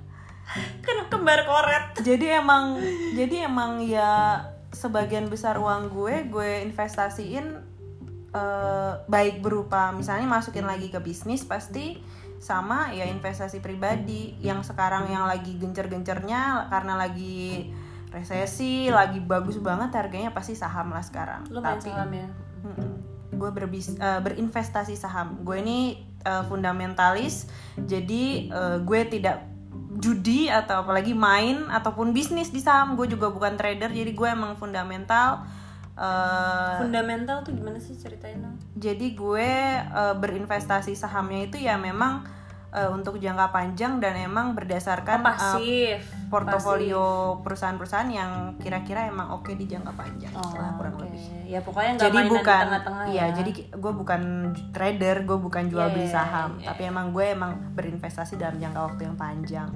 kan 0.84 0.96
kembar 1.12 1.44
koret. 1.44 1.84
Jadi 2.00 2.26
emang 2.32 2.80
jadi 3.14 3.48
emang 3.48 3.84
ya 3.84 4.42
sebagian 4.72 5.28
besar 5.32 5.56
uang 5.56 5.92
gue 5.92 6.28
gue 6.28 6.50
investasiin 6.64 7.46
eh, 8.32 8.92
baik 9.08 9.40
berupa 9.40 9.92
misalnya 9.92 10.28
masukin 10.28 10.68
lagi 10.68 10.92
ke 10.92 11.00
bisnis 11.00 11.44
pasti 11.44 12.00
sama 12.38 12.94
ya 12.94 13.04
investasi 13.10 13.58
pribadi. 13.58 14.38
Yang 14.40 14.72
sekarang 14.72 15.10
yang 15.10 15.26
lagi 15.26 15.58
gencer-gencernya 15.58 16.70
karena 16.70 16.94
lagi 16.96 17.68
resesi 18.08 18.88
lagi 18.88 19.20
bagus 19.20 19.60
banget 19.60 19.92
harganya 19.92 20.32
pasti 20.32 20.56
saham 20.56 20.96
lah 20.96 21.04
sekarang. 21.04 21.44
Main 21.52 21.60
tapi 21.60 21.92
saham 21.92 22.10
ya? 22.14 22.28
Gue 23.36 23.50
berbis 23.52 23.92
eh, 23.98 24.20
berinvestasi 24.24 24.96
saham. 24.96 25.44
Gue 25.44 25.60
ini 25.60 26.08
eh, 26.24 26.42
fundamentalis 26.48 27.50
jadi 27.76 28.24
eh, 28.48 28.76
gue 28.80 29.00
tidak 29.12 29.57
judi 29.98 30.46
atau 30.46 30.86
apalagi 30.86 31.12
main 31.12 31.66
ataupun 31.68 32.14
bisnis 32.14 32.54
di 32.54 32.62
saham. 32.62 32.94
Gue 32.94 33.10
juga 33.10 33.28
bukan 33.28 33.58
trader 33.58 33.90
jadi 33.90 34.10
gue 34.14 34.28
emang 34.30 34.54
fundamental 34.54 35.44
eh, 35.98 36.78
fundamental 36.78 37.42
tuh 37.42 37.52
gimana 37.52 37.82
sih 37.82 37.98
ceritain 37.98 38.38
dong? 38.38 38.54
Jadi 38.78 39.18
gue 39.18 39.50
eh, 39.82 40.14
berinvestasi 40.14 40.94
sahamnya 40.94 41.50
itu 41.50 41.58
ya 41.58 41.74
memang 41.74 42.37
eh, 42.70 42.86
untuk 42.86 43.16
jangka 43.16 43.48
panjang 43.48 43.96
dan 43.96 44.14
emang 44.14 44.52
berdasarkan 44.52 45.18
oh, 45.18 45.24
pasif 45.24 46.00
portofolio 46.28 47.04
perusahaan-perusahaan 47.40 48.08
yang 48.08 48.30
kira-kira 48.56 49.06
emang 49.06 49.32
oke 49.32 49.52
di 49.52 49.64
jangka 49.64 49.92
panjang 49.92 50.30
Oh, 50.30 50.52
lah 50.52 50.74
kurang 50.74 50.94
oke. 50.94 51.04
lebih 51.04 51.22
ya 51.44 51.60
pokoknya 51.60 51.90
nggak 51.94 52.04
jadi 52.04 52.14
mainan 52.14 52.24
di 52.24 52.32
bukan 52.34 52.60
tengah-tengah 52.62 53.04
iya 53.06 53.24
ya 53.24 53.26
jadi 53.34 53.50
gue 53.70 53.92
bukan 53.94 54.22
trader 54.70 55.16
gue 55.24 55.38
bukan 55.38 55.64
jual 55.66 55.82
Iya, 55.82 55.94
beli 55.94 56.04
iya, 56.04 56.14
saham 56.14 56.50
iya. 56.56 56.66
tapi 56.68 56.82
emang 56.84 57.06
gue 57.10 57.24
emang 57.26 57.52
berinvestasi 57.72 58.36
dalam 58.36 58.56
jangka 58.56 58.80
waktu 58.86 59.02
yang 59.02 59.16
panjang 59.16 59.70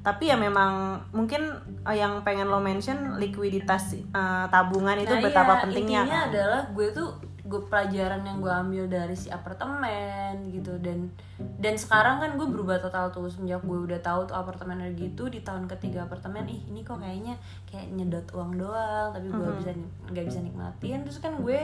tapi 0.00 0.32
ya 0.32 0.36
memang 0.36 0.72
mungkin 1.12 1.52
eh, 1.84 1.92
yang 1.94 2.24
pengen 2.24 2.48
lo 2.48 2.56
mention 2.58 2.96
likuiditas 3.14 3.92
eh, 3.94 4.04
tabungan 4.48 4.96
itu 4.96 5.12
Nah, 5.12 5.20
betapa 5.20 5.52
iya, 5.52 5.62
pentingnya 5.62 6.00
intinya 6.00 6.16
kan? 6.18 6.28
adalah 6.32 6.60
gue 6.70 6.86
tuh 6.90 7.08
gue 7.50 7.66
pelajaran 7.66 8.22
yang 8.22 8.38
gue 8.38 8.52
ambil 8.54 8.84
dari 8.86 9.18
si 9.18 9.26
apartemen 9.26 10.38
gitu. 10.54 10.78
Dan 10.78 11.10
dan 11.58 11.74
sekarang 11.74 12.22
kan 12.22 12.38
gue 12.38 12.46
berubah 12.46 12.78
total 12.78 13.10
tuh 13.10 13.26
semenjak 13.26 13.58
gue 13.66 13.90
udah 13.90 13.98
tahu 13.98 14.30
tuh 14.30 14.38
apartemen 14.38 14.78
kayak 14.78 14.94
gitu 14.94 15.26
di 15.26 15.42
tahun 15.42 15.66
ketiga 15.66 16.06
apartemen 16.06 16.46
ih 16.46 16.62
ini 16.70 16.86
kok 16.86 17.02
kayaknya 17.02 17.34
kayak 17.66 17.90
nyedot 17.90 18.26
uang 18.30 18.54
doang 18.54 19.10
tapi 19.10 19.26
gue 19.26 19.38
Mm-hmm. 19.40 19.58
bisa 19.58 19.70
nggak 20.14 20.24
bisa 20.30 20.40
nikmatin. 20.46 20.98
Terus 21.02 21.18
kan 21.18 21.34
gue 21.42 21.58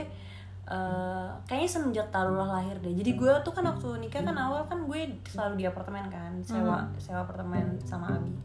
eh, 0.67 1.27
kayaknya 1.47 1.69
semenjak 1.71 2.07
taruhlah 2.11 2.59
lahir 2.59 2.75
deh. 2.83 2.91
Jadi 2.91 3.15
gue 3.15 3.31
tuh 3.47 3.55
kan 3.55 3.63
waktu 3.63 3.87
nikah 4.03 4.19
kan 4.19 4.35
awal 4.35 4.67
kan 4.67 4.83
gue 4.83 5.15
selalu 5.31 5.63
di 5.63 5.65
apartemen 5.65 6.11
kan 6.11 6.35
sewa 6.43 6.83
sewa 6.99 7.23
apartemen 7.23 7.79
sama 7.87 8.11
Abi. 8.11 8.35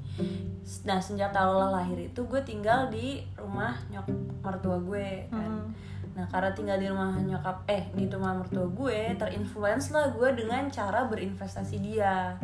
Nah 0.87 1.03
sejak 1.03 1.35
taruhlah 1.35 1.75
lahir 1.75 1.99
itu 1.99 2.23
gue 2.23 2.39
tinggal 2.47 2.87
di 2.87 3.27
rumah 3.35 3.75
nyok 3.91 4.07
mertua 4.39 4.79
gue 4.79 5.27
kan 5.35 5.75
nah 6.13 6.29
karena 6.29 6.53
tinggal 6.53 6.77
di 6.77 6.93
rumah 6.93 7.17
nyokap 7.17 7.65
eh 7.65 7.89
di 7.97 8.05
rumah 8.05 8.37
mertua 8.37 8.69
gue 8.69 9.17
terinfluence 9.17 9.91
lah 9.91 10.13
gue 10.13 10.29
dengan 10.37 10.69
cara 10.69 11.09
berinvestasi 11.09 11.81
dia 11.81 12.37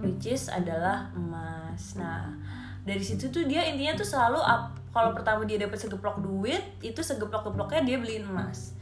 which 0.00 0.30
is 0.30 0.46
adalah 0.46 1.10
emas. 1.12 1.98
Nah 1.98 2.30
dari 2.86 3.02
situ 3.02 3.26
tuh 3.28 3.44
dia 3.44 3.66
intinya 3.66 3.98
tuh 3.98 4.06
selalu 4.06 4.38
up- 4.38 4.78
kalau 4.88 5.12
pertama 5.12 5.42
dia 5.44 5.58
dapat 5.58 5.76
segeplok 5.76 6.22
duit 6.22 6.62
itu 6.80 7.02
segeplok-geploknya 7.02 7.82
dia 7.84 7.96
beliin 7.98 8.24
emas. 8.24 8.72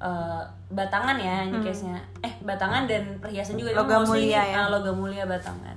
Eh, 0.00 0.42
batangan 0.72 1.20
ya 1.20 1.44
ini 1.44 1.60
case-nya. 1.60 2.00
Eh 2.24 2.32
batangan 2.40 2.88
dan 2.88 3.20
perhiasan 3.20 3.60
juga. 3.60 3.76
Logam 3.76 4.08
mulia 4.08 4.40
ya. 4.40 4.64
ah, 4.64 4.66
logam 4.72 4.96
mulia 4.96 5.28
batangan 5.28 5.76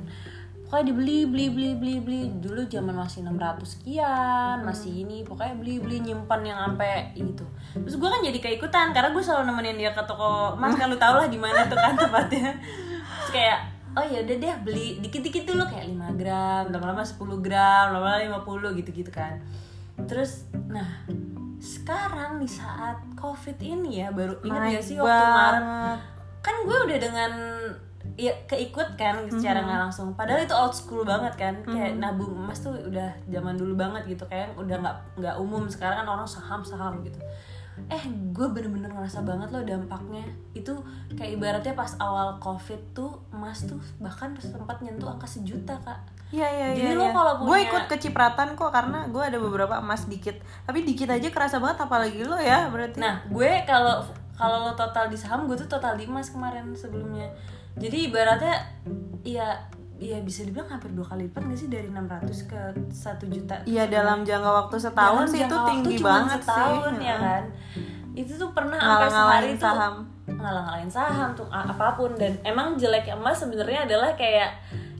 pokoknya 0.73 0.89
dibeli 0.89 1.29
beli 1.29 1.45
beli 1.53 1.69
beli 1.77 1.95
beli. 2.01 2.21
Dulu 2.41 2.65
zaman 2.65 2.97
masih 2.97 3.21
600 3.21 3.61
sekian 3.61 4.65
masih 4.65 5.05
ini. 5.05 5.21
Pokoknya 5.21 5.53
beli 5.53 5.77
beli 5.77 6.01
nyimpan 6.01 6.41
yang 6.41 6.57
sampai 6.57 7.13
itu. 7.13 7.45
Terus 7.77 7.93
gue 8.01 8.09
kan 8.09 8.25
jadi 8.25 8.39
keikutan 8.41 8.89
karena 8.89 9.13
gue 9.13 9.21
selalu 9.21 9.53
nemenin 9.53 9.77
dia 9.77 9.93
ke 9.93 10.01
toko 10.09 10.57
mas. 10.57 10.73
Kan 10.73 10.89
lu 10.89 10.97
tau 10.97 11.21
lah 11.21 11.29
di 11.29 11.37
mana 11.37 11.69
tuh 11.69 11.77
kan 11.77 11.93
tempatnya. 11.93 12.57
Terus 13.21 13.29
kayak 13.29 13.59
oh 13.93 14.01
ya 14.01 14.25
udah 14.25 14.35
deh 14.41 14.55
beli. 14.65 14.97
Dikit-dikit 14.97 15.45
dulu 15.45 15.61
kayak 15.69 15.93
5 15.93 16.17
gram 16.17 16.65
lama-lama 16.73 17.05
10 17.05 17.21
gram 17.45 17.85
lama-lama 17.93 18.41
50 18.41 18.73
gitu-gitu 18.81 19.13
kan. 19.13 19.37
Terus 20.09 20.49
nah 20.73 21.05
sekarang 21.61 22.41
di 22.41 22.49
saat 22.49 22.97
covid 23.13 23.61
ini 23.61 24.01
ya 24.01 24.09
baru 24.09 24.41
ingat 24.41 24.73
gak 24.73 24.83
sih 24.89 24.97
waktu 24.97 25.21
Maret? 25.21 25.37
banget. 25.37 25.99
kan 26.43 26.55
gue 26.65 26.77
udah 26.89 26.97
dengan 26.99 27.31
ya 28.15 28.29
keikut 28.43 28.93
kan 28.93 29.25
secara 29.25 29.57
Mhm. 29.57 29.65
nggak 29.65 29.79
langsung 29.81 30.07
padahal 30.13 30.39
itu 30.39 30.53
old 30.53 30.69
school 30.71 31.01
banget 31.03 31.33
kan 31.33 31.55
kayak 31.63 31.97
nabung 31.97 32.29
emas 32.35 32.59
tuh 32.59 32.73
udah 32.73 33.09
zaman 33.25 33.53
dulu 33.53 33.73
banget 33.73 34.05
gitu 34.07 34.23
kayak 34.23 34.53
udah 34.53 34.77
nggak 34.77 34.97
nggak 35.17 35.35
umum 35.35 35.65
sekarang 35.65 35.97
kan 35.97 36.07
orang 36.07 36.25
saham 36.25 36.61
saham 36.61 37.01
gitu 37.01 37.17
eh 37.87 38.03
gue 38.29 38.47
bener-bener 38.47 38.85
ngerasa 38.87 39.21
banget 39.21 39.49
loh 39.49 39.63
dampaknya 39.63 40.21
itu 40.53 40.69
kayak 41.11 41.31
ibaratnya 41.33 41.73
pas 41.73 41.89
awal 41.97 42.37
covid 42.37 42.77
tuh 42.93 43.09
emas 43.29 43.65
tuh 43.65 43.81
bahkan 43.97 44.29
sempat 44.37 44.77
nyentuh 44.79 45.09
angka 45.09 45.25
sejuta 45.25 45.73
kak 45.79 45.97
Iya 46.29 46.49
iya 46.49 46.67
Jadi 46.73 46.81
iya. 46.87 46.97
lo 46.97 47.05
iya. 47.05 47.13
kalau 47.13 47.33
Gue 47.39 47.45
punya- 47.51 47.65
ikut 47.67 47.83
kecipratan 47.87 48.47
kok 48.53 48.69
karena 48.71 49.05
gue 49.05 49.21
ada 49.21 49.37
beberapa 49.37 49.77
emas 49.77 50.09
dikit. 50.09 50.33
Tapi 50.65 50.81
dikit 50.81 51.05
aja 51.07 51.29
kerasa 51.29 51.61
banget 51.61 51.77
apalagi 51.79 52.25
lo 52.25 52.33
ya 52.35 52.73
berarti. 52.73 52.97
Nah, 52.97 53.21
gue 53.23 53.61
kalau 53.63 54.01
kalau 54.33 54.65
lo 54.65 54.73
total 54.73 55.05
di 55.05 55.15
saham, 55.15 55.45
gue 55.45 55.53
tuh 55.55 55.69
total 55.69 55.93
di 55.93 56.09
emas 56.09 56.33
kemarin 56.33 56.73
sebelumnya. 56.73 57.29
Jadi 57.75 57.97
ibaratnya 58.05 58.55
ya 59.21 59.47
ya 59.95 60.19
bisa 60.19 60.43
dibilang 60.43 60.67
hampir 60.67 60.91
dua 60.91 61.05
kali 61.05 61.25
lipat 61.25 61.41
gak 61.43 61.55
sih 61.55 61.67
dari 61.67 61.87
600 61.87 62.27
ke 62.43 62.59
1 62.91 63.23
juta 63.29 63.55
Iya 63.63 63.87
dalam 63.87 64.21
jangka 64.21 64.51
waktu 64.61 64.75
setahun 64.77 65.15
Dalam 65.21 65.31
sih 65.31 65.39
itu 65.39 65.55
waktu 65.55 65.69
tinggi 65.71 65.95
cuman 65.95 66.07
banget 66.11 66.39
setahun, 66.41 66.91
sih. 66.93 67.03
ya 67.03 67.15
kan 67.17 67.43
itu 68.13 68.31
tuh 68.35 68.49
pernah 68.51 68.77
sampai 68.77 69.07
sehari 69.07 69.09
Ngalah-ngalahin 69.09 69.55
tuh 69.55 69.63
saham. 69.65 69.95
ngalah-ngalahin 70.29 70.91
saham 70.91 71.29
tuh 71.33 71.47
apa 71.47 71.87
pun 71.93 72.11
dan 72.13 72.33
emang 72.43 72.75
jelek 72.75 73.09
emas 73.09 73.37
sebenarnya 73.37 73.79
adalah 73.85 74.11
kayak 74.13 74.49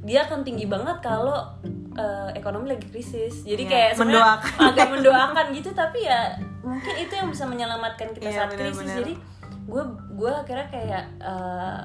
dia 0.02 0.24
akan 0.24 0.42
tinggi 0.42 0.66
banget 0.66 0.98
kalau 1.00 1.38
eh, 1.94 2.30
ekonomi 2.34 2.66
lagi 2.70 2.88
krisis 2.88 3.44
jadi 3.44 3.60
Iya, 3.60 3.70
kayak 3.70 3.92
mendoakan. 4.00 4.56
agak 4.66 4.88
mendoakan 4.90 5.46
gitu 5.52 5.70
tapi 5.72 6.00
ya 6.02 6.32
mungkin 6.60 6.94
itu 6.98 7.14
yang 7.14 7.28
bisa 7.28 7.44
menyelamatkan 7.44 8.08
kita 8.14 8.24
Iya, 8.26 8.38
saat 8.40 8.52
krisis 8.52 8.82
benar-benar. 8.82 8.98
jadi 8.98 9.14
gue 9.64 9.84
gue 10.14 10.32
akhirnya 10.34 10.68
kayak 10.70 11.04
eh, 11.20 11.82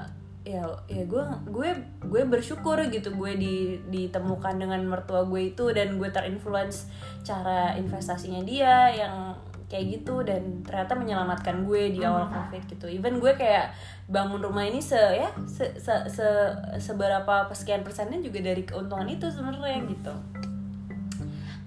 ya 0.48 0.64
ya 0.88 1.04
gue 1.04 1.24
gue 1.52 1.68
gue 2.08 2.22
bersyukur 2.24 2.80
gitu 2.88 3.12
gue 3.12 3.32
di 3.36 3.54
ditemukan 3.92 4.56
dengan 4.56 4.80
mertua 4.88 5.28
gue 5.28 5.52
itu 5.52 5.68
dan 5.76 6.00
gue 6.00 6.08
terinfluence 6.08 6.88
cara 7.20 7.76
investasinya 7.76 8.40
dia 8.48 8.88
yang 8.96 9.36
kayak 9.68 10.00
gitu 10.00 10.24
dan 10.24 10.64
ternyata 10.64 10.96
menyelamatkan 10.96 11.68
gue 11.68 11.92
di 11.92 12.00
awal 12.00 12.24
covid 12.32 12.64
gitu. 12.64 12.88
Even 12.88 13.20
gue 13.20 13.36
kayak 13.36 13.76
bangun 14.08 14.40
rumah 14.40 14.64
ini 14.64 14.80
se 14.80 14.96
ya 14.96 15.28
se, 15.44 15.76
se, 15.76 15.92
se- 16.08 16.56
seberapa 16.80 17.44
sekian 17.52 17.84
persennya 17.84 18.16
juga 18.24 18.40
dari 18.40 18.64
keuntungan 18.64 19.04
itu 19.04 19.28
sebenarnya 19.28 19.84
gitu. 19.84 20.14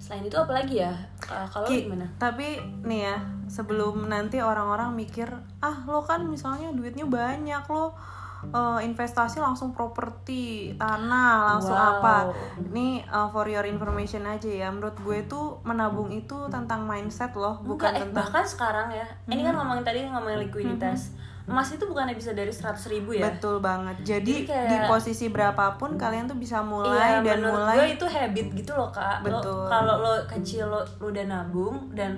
Selain 0.02 0.26
itu 0.26 0.34
apa 0.34 0.50
lagi 0.50 0.82
ya? 0.82 0.90
Uh, 1.30 1.46
kalau 1.46 1.70
gimana? 1.70 2.10
tapi 2.18 2.58
nih 2.82 3.06
ya 3.06 3.16
sebelum 3.46 4.10
nanti 4.10 4.42
orang-orang 4.42 4.90
mikir 4.98 5.30
ah 5.62 5.86
lo 5.86 6.02
kan 6.02 6.26
misalnya 6.26 6.74
duitnya 6.74 7.06
banyak 7.06 7.62
lo 7.70 7.94
eh, 8.44 8.80
investasi 8.82 9.38
langsung 9.38 9.70
properti 9.70 10.74
tanah 10.74 11.54
langsung 11.54 11.72
Wow. 11.72 11.92
apa. 11.98 12.16
Ini 12.64 12.86
eh, 13.02 13.28
for 13.28 13.46
your 13.46 13.62
information 13.64 14.22
aja 14.24 14.48
ya. 14.48 14.68
Menurut 14.68 14.98
gue 14.98 15.22
tuh 15.24 15.62
menabung 15.62 16.10
itu 16.10 16.34
tentang 16.48 16.82
mindset 16.82 17.30
loh 17.32 17.62
bukan 17.62 17.86
Enggak, 17.88 17.92
eh, 17.92 18.00
tentang 18.02 18.16
bahkan 18.18 18.44
sekarang 18.44 18.88
ya. 18.90 19.06
Ini 19.26 19.40
kan 19.42 19.54
ngomongin 19.54 19.84
tadi 19.84 19.98
ngomongin 20.04 20.42
likuiditas. 20.42 21.14
Emas 21.42 21.74
itu 21.74 21.82
bukannya 21.82 22.14
bisa 22.14 22.30
dari 22.32 22.54
100 22.54 22.86
ribu 22.86 23.12
ya? 23.12 23.26
Betul 23.26 23.58
banget. 23.58 23.98
Jadi, 24.06 24.46
Jadi 24.46 24.46
kayak- 24.46 24.70
di 24.70 24.76
posisi 24.86 25.26
berapapun 25.26 25.98
kalian 25.98 26.30
tuh 26.30 26.38
bisa 26.38 26.62
mulai 26.62 27.18
iya, 27.18 27.34
dan 27.34 27.42
mulai 27.42 27.76
gue 27.76 27.86
itu 27.98 28.06
habit 28.06 28.46
gitu 28.54 28.72
loh 28.72 28.94
kak. 28.94 29.26
Betul. 29.26 29.66
kalau 29.66 29.98
lo 29.98 30.22
kecil 30.24 30.70
lo, 30.70 30.86
lo 30.98 31.10
udah 31.10 31.26
nabung 31.26 31.90
dan 31.90 32.14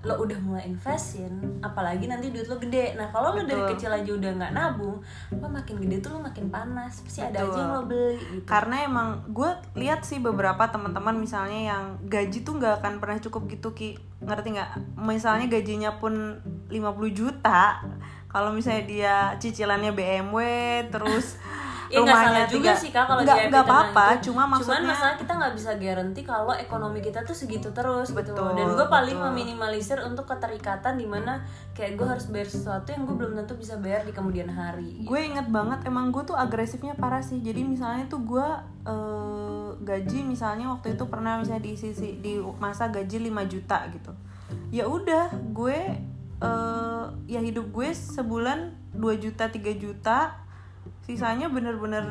lo 0.00 0.16
udah 0.24 0.38
mulai 0.40 0.64
investin 0.64 1.60
apalagi 1.60 2.08
nanti 2.08 2.32
duit 2.32 2.48
lo 2.48 2.56
gede. 2.56 2.96
Nah 2.96 3.12
kalau 3.12 3.36
lo 3.36 3.44
dari 3.44 3.60
kecil 3.76 3.92
aja 3.92 4.10
udah 4.16 4.30
nggak 4.32 4.52
nabung 4.56 4.96
lo 5.36 5.46
makin 5.46 5.76
gede 5.84 6.00
tuh 6.00 6.16
lo 6.16 6.24
makin 6.24 6.48
panas. 6.48 7.04
Pasti 7.04 7.20
ada 7.20 7.44
aja 7.44 7.58
yang 7.60 7.72
lo 7.76 7.82
beli 7.84 8.16
gitu. 8.16 8.48
Karena 8.48 8.88
emang 8.88 9.28
gue 9.28 9.50
lihat 9.76 10.08
sih 10.08 10.16
beberapa 10.16 10.64
teman-teman 10.72 11.20
misalnya 11.20 11.76
yang 11.76 11.84
gaji 12.08 12.40
tuh 12.40 12.56
nggak 12.56 12.80
akan 12.80 12.92
pernah 12.96 13.18
cukup 13.20 13.42
gitu 13.52 13.76
ki. 13.76 13.90
Ngerti 14.24 14.48
nggak? 14.56 14.70
Misalnya 14.96 15.46
gajinya 15.52 16.00
pun 16.00 16.40
50 16.72 16.80
juta 17.12 17.84
kalau 18.30 18.54
misalnya 18.54 18.84
dia 18.86 19.16
cicilannya 19.42 19.90
BMW 19.90 20.38
terus 20.88 21.34
Ya 21.90 22.06
nggak 22.06 22.20
salah 22.22 22.46
juga 22.46 22.70
sih 22.78 22.90
kak 22.94 23.04
kalau 23.10 23.20
nggak 23.26 23.38
di 23.38 23.46
nggak 23.50 23.66
apa-apa 23.66 24.06
cuma 24.22 24.46
maksudnya 24.46 24.86
masalah 24.86 25.18
kita 25.18 25.32
nggak 25.34 25.54
bisa 25.58 25.70
garanti 25.74 26.20
kalau 26.22 26.54
ekonomi 26.54 27.02
kita 27.02 27.26
tuh 27.26 27.34
segitu 27.34 27.74
terus 27.74 28.14
gitu. 28.14 28.30
Betul, 28.30 28.54
dan 28.54 28.78
gue 28.78 28.86
paling 28.86 29.18
betul. 29.18 29.26
meminimalisir 29.34 29.98
untuk 30.06 30.30
keterikatan 30.30 30.94
di 30.94 31.06
mana 31.10 31.42
kayak 31.74 31.98
gue 31.98 32.06
harus 32.06 32.30
bayar 32.30 32.46
sesuatu 32.46 32.94
yang 32.94 33.02
gue 33.10 33.16
belum 33.18 33.32
tentu 33.42 33.58
bisa 33.58 33.74
bayar 33.82 34.06
di 34.06 34.14
kemudian 34.14 34.46
hari. 34.46 35.02
Gue 35.02 35.26
inget 35.26 35.50
banget 35.50 35.82
emang 35.82 36.14
gue 36.14 36.22
tuh 36.22 36.38
agresifnya 36.38 36.94
parah 36.94 37.26
sih. 37.26 37.42
Jadi 37.42 37.66
misalnya 37.66 38.06
tuh 38.06 38.22
gue 38.22 38.48
eh, 38.86 39.68
gaji 39.82 40.18
misalnya 40.22 40.70
waktu 40.70 40.94
itu 40.94 41.04
pernah 41.10 41.42
misalnya 41.42 41.66
di 41.66 41.74
sisi 41.74 42.22
di 42.22 42.38
masa 42.62 42.86
gaji 42.86 43.18
5 43.26 43.50
juta 43.50 43.82
gitu. 43.90 44.12
Ya 44.70 44.86
udah 44.86 45.34
gue 45.50 45.78
eh, 46.38 47.04
ya 47.26 47.40
hidup 47.42 47.74
gue 47.74 47.90
sebulan 47.90 48.78
2 48.94 49.22
juta 49.22 49.50
3 49.50 49.58
juta 49.74 50.49
sisanya 51.10 51.50
bener-bener 51.50 52.06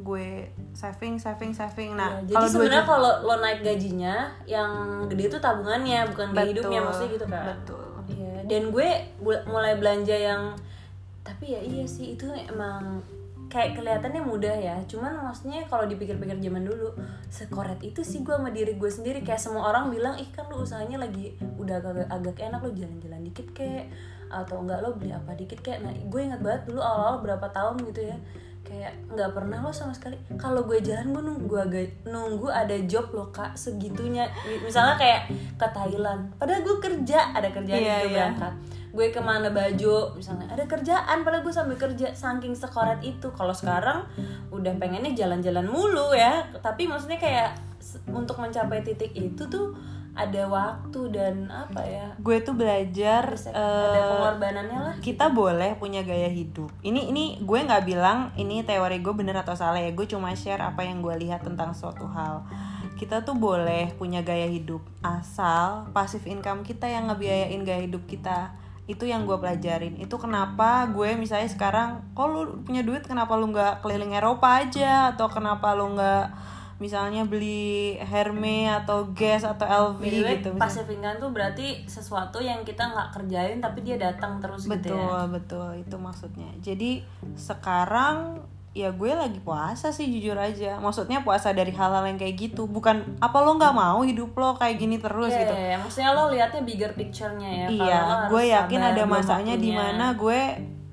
gue 0.00 0.48
saving 0.72 1.18
saving 1.18 1.52
saving. 1.52 1.98
Nah 1.98 2.22
Ya, 2.24 2.32
jadi 2.32 2.36
kalau 2.38 2.48
2 2.48 2.54
sebenarnya 2.54 2.84
kalau 2.86 3.12
lo 3.26 3.34
naik 3.42 3.60
gajinya 3.60 4.14
yang 4.46 4.70
gede 5.10 5.22
itu 5.28 5.38
tabungannya 5.42 6.06
bukan 6.08 6.26
gaya 6.30 6.38
Betul, 6.38 6.50
hidupnya 6.54 6.80
maksudnya 6.80 7.10
gitu 7.18 7.26
kan 7.26 7.44
betul. 7.52 7.86
Iya, 8.10 8.34
dan 8.48 8.62
gue 8.72 8.88
mulai 9.46 9.74
belanja 9.76 10.16
yang 10.16 10.42
tapi 11.20 11.52
ya 11.52 11.60
iya 11.60 11.84
sih 11.84 12.16
itu 12.16 12.26
emang 12.32 13.04
kayak 13.50 13.76
kelihatannya 13.76 14.22
mudah 14.22 14.56
ya. 14.56 14.78
Cuman 14.86 15.10
maksudnya 15.26 15.66
kalau 15.66 15.84
dipikir-pikir 15.90 16.38
zaman 16.38 16.64
dulu 16.64 16.94
sekoret 17.28 17.82
itu 17.82 18.00
sih 18.00 18.22
gue 18.22 18.32
sama 18.32 18.54
diri 18.54 18.78
gue 18.78 18.90
sendiri. 18.90 19.20
Kayak 19.26 19.42
semua 19.42 19.74
orang 19.74 19.90
bilang 19.90 20.14
ih 20.16 20.30
kan 20.30 20.46
lu 20.48 20.62
usahanya 20.62 21.02
lagi 21.02 21.34
udah 21.58 21.82
agak, 21.82 22.06
agak 22.08 22.36
enak 22.40 22.62
lu 22.62 22.70
jalan-jalan 22.72 23.20
dikit 23.26 23.50
kek 23.50 23.90
atau 24.30 24.62
enggak 24.62 24.80
lo 24.80 24.94
beli 24.94 25.10
apa 25.10 25.34
dikit 25.34 25.58
kek 25.60 25.82
nah 25.82 25.90
gue 25.90 26.20
ingat 26.22 26.40
banget 26.40 26.70
dulu 26.70 26.80
awal-awal 26.80 27.18
berapa 27.26 27.46
tahun 27.50 27.82
gitu 27.90 28.06
ya 28.06 28.16
kayak 28.70 28.92
nggak 29.10 29.34
pernah 29.34 29.58
lo 29.66 29.74
sama 29.74 29.90
sekali. 29.90 30.14
Kalau 30.38 30.62
gue 30.62 30.78
jalan 30.78 31.10
gue 31.10 31.22
nunggu 31.26 31.56
agak 31.58 32.06
nunggu 32.06 32.46
ada 32.46 32.76
job 32.86 33.10
lo 33.10 33.26
kak 33.34 33.58
segitunya. 33.58 34.30
Misalnya 34.62 34.94
kayak 34.94 35.20
ke 35.58 35.66
Thailand 35.74 36.30
padahal 36.38 36.62
gue 36.62 36.76
kerja 36.78 37.34
ada 37.34 37.50
kerjaan 37.50 37.80
Iya, 37.82 37.96
gue 38.06 38.10
iya. 38.14 38.16
berangkat 38.30 38.54
gue 38.90 39.06
ke 39.14 39.22
mana 39.22 39.54
baju 39.54 40.18
misalnya 40.18 40.50
ada 40.50 40.66
kerjaan 40.66 41.22
padahal 41.22 41.46
gue 41.46 41.54
sambil 41.54 41.76
kerja 41.78 42.14
saking 42.14 42.54
sekoret 42.54 43.02
itu. 43.02 43.26
Kalau 43.34 43.50
sekarang 43.50 44.06
udah 44.54 44.74
pengennya 44.78 45.18
jalan-jalan 45.18 45.66
mulu 45.66 46.14
ya 46.14 46.46
tapi 46.62 46.86
maksudnya 46.86 47.18
kayak 47.18 47.58
untuk 48.06 48.38
mencapai 48.38 48.86
titik 48.86 49.10
itu 49.16 49.42
tuh 49.50 49.74
ada 50.10 50.42
waktu 50.50 51.00
dan 51.14 51.46
apa 51.46 51.80
ya 51.86 52.06
gue 52.18 52.36
tuh 52.42 52.58
belajar 52.58 53.30
ada 53.30 53.54
eh, 53.54 54.10
pengorbanannya 54.10 54.78
lah 54.82 54.94
kita 55.00 55.32
boleh 55.32 55.74
punya 55.80 56.04
gaya 56.04 56.28
hidup. 56.28 56.68
Ini 56.84 57.10
ini 57.10 57.40
gue 57.40 57.58
nggak 57.58 57.84
bilang 57.88 58.30
ini 58.36 58.62
teori 58.62 59.00
gue 59.00 59.14
bener 59.16 59.40
atau 59.40 59.56
salah 59.56 59.80
ya. 59.80 59.90
Gue 59.96 60.06
cuma 60.06 60.30
share 60.36 60.60
apa 60.60 60.84
yang 60.84 61.00
gue 61.00 61.14
lihat 61.16 61.42
tentang 61.42 61.72
suatu 61.72 62.06
hal. 62.06 62.44
Kita 63.00 63.24
tuh 63.24 63.34
boleh 63.34 63.96
punya 63.96 64.20
gaya 64.20 64.46
hidup 64.46 64.84
asal 65.00 65.88
passive 65.96 66.28
income 66.28 66.60
kita 66.62 66.84
yang 66.84 67.08
ngebiayain 67.08 67.64
gaya 67.64 67.82
hidup 67.88 68.04
kita. 68.04 68.52
Itu 68.84 69.08
yang 69.08 69.24
gue 69.24 69.38
pelajarin. 69.40 69.96
Itu 69.96 70.20
kenapa 70.20 70.84
gue 70.92 71.16
misalnya 71.16 71.48
sekarang, 71.48 72.10
kok 72.12 72.26
lu 72.26 72.60
punya 72.66 72.82
duit 72.82 73.06
kenapa 73.06 73.38
lu 73.38 73.54
nggak 73.54 73.86
keliling 73.86 74.12
Eropa 74.12 74.66
aja 74.66 75.14
atau 75.14 75.30
kenapa 75.30 75.72
lu 75.72 75.94
nggak 75.96 76.26
misalnya 76.80 77.28
beli 77.28 78.00
Hermes 78.00 78.72
atau 78.82 79.12
Guess 79.12 79.44
atau 79.44 79.68
LV 79.68 80.00
way, 80.00 80.40
gitu. 80.40 80.56
passive 80.56 80.88
income 80.88 81.20
tuh 81.20 81.30
berarti 81.30 81.84
sesuatu 81.84 82.40
yang 82.40 82.64
kita 82.64 82.88
nggak 82.88 83.12
kerjain 83.12 83.60
tapi 83.60 83.84
dia 83.84 84.00
datang 84.00 84.40
terus 84.40 84.64
gitu 84.64 84.72
betul 84.72 84.96
ya. 84.96 85.28
betul 85.28 85.68
itu 85.76 85.96
maksudnya 86.00 86.48
jadi 86.64 87.04
sekarang 87.36 88.40
ya 88.70 88.86
gue 88.94 89.10
lagi 89.10 89.42
puasa 89.42 89.90
sih 89.90 90.06
jujur 90.08 90.38
aja 90.38 90.78
maksudnya 90.78 91.26
puasa 91.26 91.50
dari 91.50 91.74
hal-hal 91.74 92.06
yang 92.06 92.14
kayak 92.14 92.38
gitu 92.38 92.70
bukan 92.70 93.02
apa 93.18 93.38
lo 93.42 93.58
nggak 93.58 93.74
mau 93.74 93.98
hidup 94.06 94.30
lo 94.38 94.54
kayak 94.54 94.78
gini 94.78 94.96
terus 95.02 95.34
Iya, 95.34 95.40
gitu 95.42 95.54
iya, 95.58 95.66
iya. 95.74 95.76
maksudnya 95.76 96.10
lo 96.14 96.22
liatnya 96.30 96.62
bigger 96.62 96.92
picture-nya 96.94 97.50
ya. 97.50 97.66
Iya 97.66 98.00
gue 98.30 98.42
yakin 98.46 98.80
ada 98.94 99.02
masanya 99.04 99.58
di 99.58 99.74
mana 99.74 100.14
gue 100.14 100.40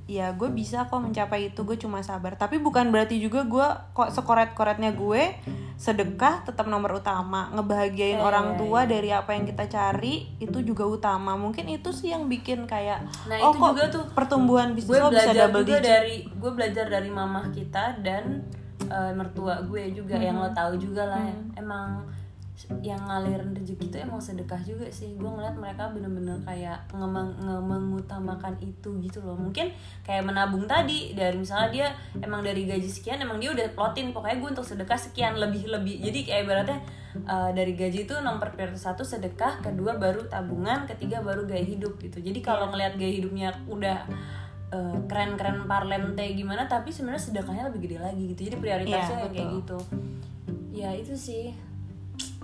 ya 0.07 0.31
gue 0.31 0.47
bisa 0.47 0.87
kok 0.87 1.03
mencapai 1.03 1.51
itu 1.51 1.61
gue 1.61 1.75
cuma 1.75 1.99
sabar. 1.99 2.33
Tapi 2.33 2.57
bukan 2.57 2.89
berarti 2.89 3.19
juga 3.19 3.43
gue 3.43 3.67
kok 3.91 4.09
sekoret-koretnya 4.09 4.95
gue 4.95 5.35
sedekah 5.75 6.41
tetap 6.41 6.65
nomor 6.65 6.97
utama. 6.97 7.51
Ngebahagiain 7.51 8.17
Iya, 8.17 8.23
orang 8.23 8.55
iya, 8.55 8.57
tua 8.57 8.79
dari 8.87 9.09
apa 9.11 9.35
yang 9.35 9.43
kita 9.43 9.67
cari 9.67 10.31
itu 10.39 10.63
juga 10.63 10.87
utama. 10.87 11.35
Mungkin 11.35 11.67
itu 11.69 11.91
sih 11.91 12.09
yang 12.09 12.25
bikin 12.25 12.65
kayak 12.65 13.03
Nah, 13.27 13.37
oh 13.43 13.51
itu 13.51 13.59
kok 13.59 13.69
juga 13.75 13.85
tuh 13.91 14.03
pertumbuhan 14.15 14.71
gue 14.71 14.79
bisnis 14.79 14.95
lo 14.97 15.11
bisa 15.11 15.27
belajar 15.27 15.35
double 15.45 15.61
juga 15.61 15.77
digit? 15.77 15.91
dari 15.91 16.17
gue 16.31 16.51
belajar 16.55 16.85
dari 16.87 17.09
mamah 17.11 17.45
kita 17.51 17.83
dan 17.99 18.23
eh, 18.87 19.11
mertua 19.11 19.59
gue 19.61 19.83
juga 19.91 20.15
yang 20.15 20.39
Mm-hmm. 20.39 20.49
lo 20.49 20.55
tahu 20.55 20.73
juga 20.79 21.03
lah. 21.03 21.21
Emang 21.53 22.07
yang 22.81 22.97
ngalirin 23.05 23.53
rezeki 23.53 23.93
itu 23.93 23.97
emang 24.01 24.17
sedekah 24.17 24.57
juga 24.65 24.89
sih. 24.89 25.13
Gue 25.13 25.29
ngeliat 25.29 25.53
mereka 25.61 25.93
bener-bener 25.93 26.41
kayak 26.41 26.89
ngemeng- 26.89 27.37
mengutamakan 27.61 28.57
itu 28.57 28.97
gitu 28.97 29.21
loh. 29.21 29.37
Mungkin 29.37 29.69
kayak 30.01 30.25
menabung 30.25 30.65
tadi 30.65 31.13
dari 31.13 31.37
misalnya 31.37 31.69
dia 31.69 31.87
emang 32.17 32.41
dari 32.41 32.65
gaji 32.65 32.89
sekian 32.89 33.21
emang 33.21 33.37
dia 33.37 33.53
udah 33.53 33.77
plotin. 33.77 34.09
Pokoknya 34.09 34.41
gue 34.41 34.49
untuk 34.57 34.65
sedekah 34.65 34.97
sekian 34.97 35.37
lebih 35.37 35.69
lebih 35.69 36.01
jadi 36.01 36.19
kayak 36.25 36.41
ibaratnya 36.49 36.79
eh, 37.21 37.49
dari 37.53 37.77
gaji 37.77 38.09
itu 38.09 38.15
nomor 38.25 38.49
prioritas 38.49 38.89
satu 38.89 39.05
sedekah 39.05 39.61
kedua 39.61 40.01
baru 40.01 40.25
tabungan 40.25 40.89
ketiga 40.89 41.21
baru 41.21 41.45
gaya 41.45 41.61
hidup 41.61 42.01
gitu. 42.01 42.17
Jadi 42.25 42.41
kalau 42.41 42.73
ngeliat 42.73 42.97
gaya 42.97 43.21
hidupnya 43.21 43.53
udah 43.69 44.01
eh, 44.73 44.97
keren-keren 45.05 45.69
parlente 45.69 46.25
gimana 46.33 46.65
tapi 46.65 46.89
sebenarnya 46.89 47.21
sedekahnya 47.21 47.69
lebih 47.69 47.85
gede 47.85 47.97
lagi 48.01 48.23
gitu. 48.33 48.49
Jadi 48.49 48.57
prioritasnya 48.57 49.13
Iya, 49.13 49.21
yang 49.29 49.33
kayak 49.37 49.49
gitu. 49.61 49.77
Ya 50.73 50.89
itu 50.97 51.13
sih 51.13 51.66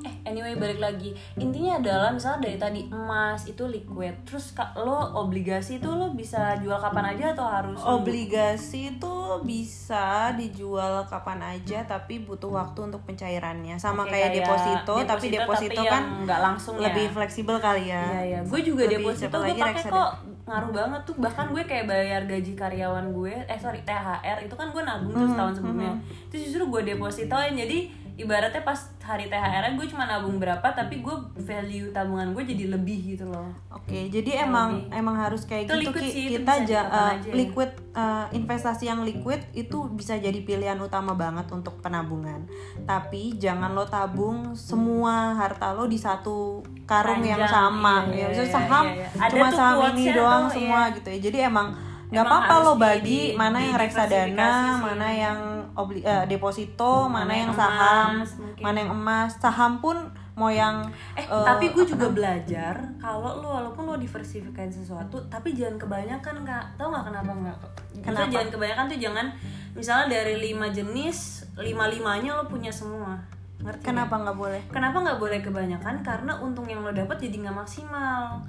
eh 0.04 0.16
anyway 0.24 0.54
balik 0.54 0.78
lagi 0.78 1.10
intinya 1.36 1.80
adalah 1.80 2.12
misalnya 2.12 2.46
dari 2.46 2.58
tadi 2.58 2.82
emas 2.88 3.44
itu 3.46 3.64
liquid 3.66 4.14
terus 4.24 4.52
lo 4.76 5.00
obligasi 5.18 5.80
itu 5.80 5.88
lo 5.88 6.12
bisa 6.12 6.60
jual 6.60 6.76
kapan 6.78 7.16
aja 7.16 7.32
atau 7.32 7.46
harus? 7.46 7.80
Obligasi 7.80 8.94
itu 8.94 9.14
bisa 9.42 10.30
dijual 10.34 11.08
kapan 11.08 11.58
aja 11.58 11.82
tapi 11.84 12.20
butuh 12.20 12.52
waktu 12.52 12.80
untuk 12.84 13.02
pencairannya. 13.04 13.80
Sama 13.80 14.04
Oke, 14.04 14.14
kayak, 14.14 14.36
deposito, 14.36 14.94
tapi 15.04 15.26
deposito 15.30 15.82
tapi 15.82 15.90
kan 15.90 16.04
nggak 16.24 16.40
langsung 16.40 16.76
lebih 16.78 17.08
ya. 17.08 17.14
fleksibel 17.14 17.58
kali 17.58 17.90
ya. 17.90 18.04
Iya 18.04 18.22
iya, 18.22 18.40
gue 18.44 18.60
juga 18.62 18.84
Lebih 18.86 19.02
deposito 19.02 19.36
gue 19.36 19.46
lagi 19.50 19.62
pakai 19.62 19.84
kok 19.90 20.12
ngaruh 20.44 20.72
banget 20.76 21.02
tuh 21.08 21.16
bahkan 21.16 21.48
gue 21.50 21.64
kayak 21.64 21.88
bayar 21.88 22.22
gaji 22.28 22.52
karyawan 22.52 23.16
gue 23.16 23.32
eh 23.48 23.56
sorry 23.56 23.80
THR 23.82 24.44
itu 24.44 24.52
kan 24.52 24.68
gue 24.70 24.84
nabung 24.84 25.16
Hmm, 25.16 25.24
tuh 25.24 25.30
setahun 25.32 25.54
sebelumnya 25.56 25.96
itu 26.28 26.36
justru 26.36 26.68
gue 26.68 26.82
depositoin 26.84 27.56
jadi 27.56 27.88
ibaratnya 28.14 28.62
pas 28.62 28.94
hari 29.02 29.26
THR 29.26 29.74
gue 29.74 29.88
cuma 29.90 30.06
nabung 30.06 30.38
berapa 30.38 30.64
tapi 30.74 31.02
gue 31.02 31.16
value 31.42 31.90
tabungan 31.90 32.30
gue 32.32 32.44
jadi 32.46 32.70
lebih 32.70 33.18
gitu 33.18 33.26
loh 33.26 33.50
Oke, 33.84 34.08
jadi 34.08 34.48
emang 34.48 34.88
emang 34.96 35.20
harus 35.20 35.44
kayak 35.44 35.68
Itu 35.68 35.76
gitu 35.76 35.92
liquid 35.92 36.04
Ki. 36.08 36.14
sih, 36.16 36.26
itu 36.32 36.40
kita 36.40 36.52
aja 36.64 36.80
ya. 37.20 37.34
liquid 37.36 37.72
eh, 37.92 38.26
investasi 38.32 38.88
yang 38.88 39.04
liquid 39.04 39.44
itu 39.52 39.92
bisa 39.92 40.16
jadi 40.16 40.40
pilihan 40.40 40.80
utama 40.80 41.12
banget 41.20 41.52
untuk 41.52 41.84
penabungan. 41.84 42.48
Tapi 42.88 43.36
jangan 43.36 43.76
lo 43.76 43.84
tabung 43.84 44.56
semua 44.56 45.36
harta 45.36 45.76
lo 45.76 45.84
di 45.92 46.00
satu 46.00 46.64
karung 46.88 47.28
yang 47.28 47.44
Panjang, 47.44 47.52
sama. 47.52 47.96
iya, 48.08 48.16
ya, 48.16 48.26
misalnya 48.32 48.48
iya, 48.48 48.56
saham 48.56 48.86
iya, 48.88 48.96
iya. 49.04 49.28
Cuma 49.30 49.48
saham 49.52 49.78
ini 49.92 50.06
doang 50.16 50.44
tuh, 50.48 50.54
semua 50.56 50.82
iya. 50.88 50.96
gitu 50.96 51.08
ya. 51.12 51.20
Jadi 51.20 51.38
emang 51.44 51.68
nggak 52.14 52.24
apa-apa 52.24 52.56
lo 52.62 52.74
bagi 52.76 53.34
di- 53.34 53.36
mana 53.36 53.58
yang 53.58 53.76
reksadana, 53.76 54.50
sih. 54.54 54.82
mana 54.86 55.08
yang 55.10 55.38
obli- 55.74 56.06
eh, 56.06 56.26
deposito, 56.26 57.10
mana, 57.10 57.26
Mana 57.26 57.34
yang 57.36 57.52
saham, 57.52 58.10
emas, 58.16 58.32
mungkin. 58.38 58.62
mana 58.62 58.78
yang 58.78 58.92
emas. 58.94 59.32
Saham 59.38 59.72
pun 59.78 59.98
mau 60.34 60.50
yang 60.50 60.82
Eh, 61.14 61.22
eh, 61.22 61.46
tapi 61.46 61.70
gue 61.70 61.86
juga 61.86 62.10
belajar 62.10 62.74
kalau 62.98 63.38
lo 63.38 63.50
walaupun 63.52 63.86
lo 63.86 63.98
diversifikasiin 63.98 64.86
sesuatu, 64.86 65.18
tapi 65.28 65.54
jangan 65.54 65.78
kebanyakan 65.78 66.42
kak. 66.42 66.66
Tahu 66.74 66.90
nggak 66.90 67.06
kenapa 67.06 67.32
nggak? 67.34 67.58
Kenapa? 68.02 68.30
Jangan 68.30 68.50
kebanyakan 68.50 68.86
tuh 68.88 69.00
jangan 69.00 69.26
misalnya 69.74 70.08
dari 70.12 70.36
lima 70.40 70.70
jenis 70.70 71.18
lima 71.56 71.86
limanya 71.86 72.34
lo 72.34 72.46
punya 72.46 72.70
semua. 72.70 73.18
Ngerti? 73.58 73.80
nggak? 73.80 73.88
kenapa 73.88 74.16
nggak 74.20 74.38
boleh? 74.38 74.62
Kenapa 74.70 74.98
nggak 75.00 75.20
boleh 75.20 75.40
kebanyakan? 75.40 75.96
Karena 76.02 76.34
untung 76.38 76.66
yang 76.66 76.82
lo 76.82 76.92
dapat 76.92 77.16
jadi 77.18 77.36
nggak 77.40 77.58
maksimal. 77.58 78.42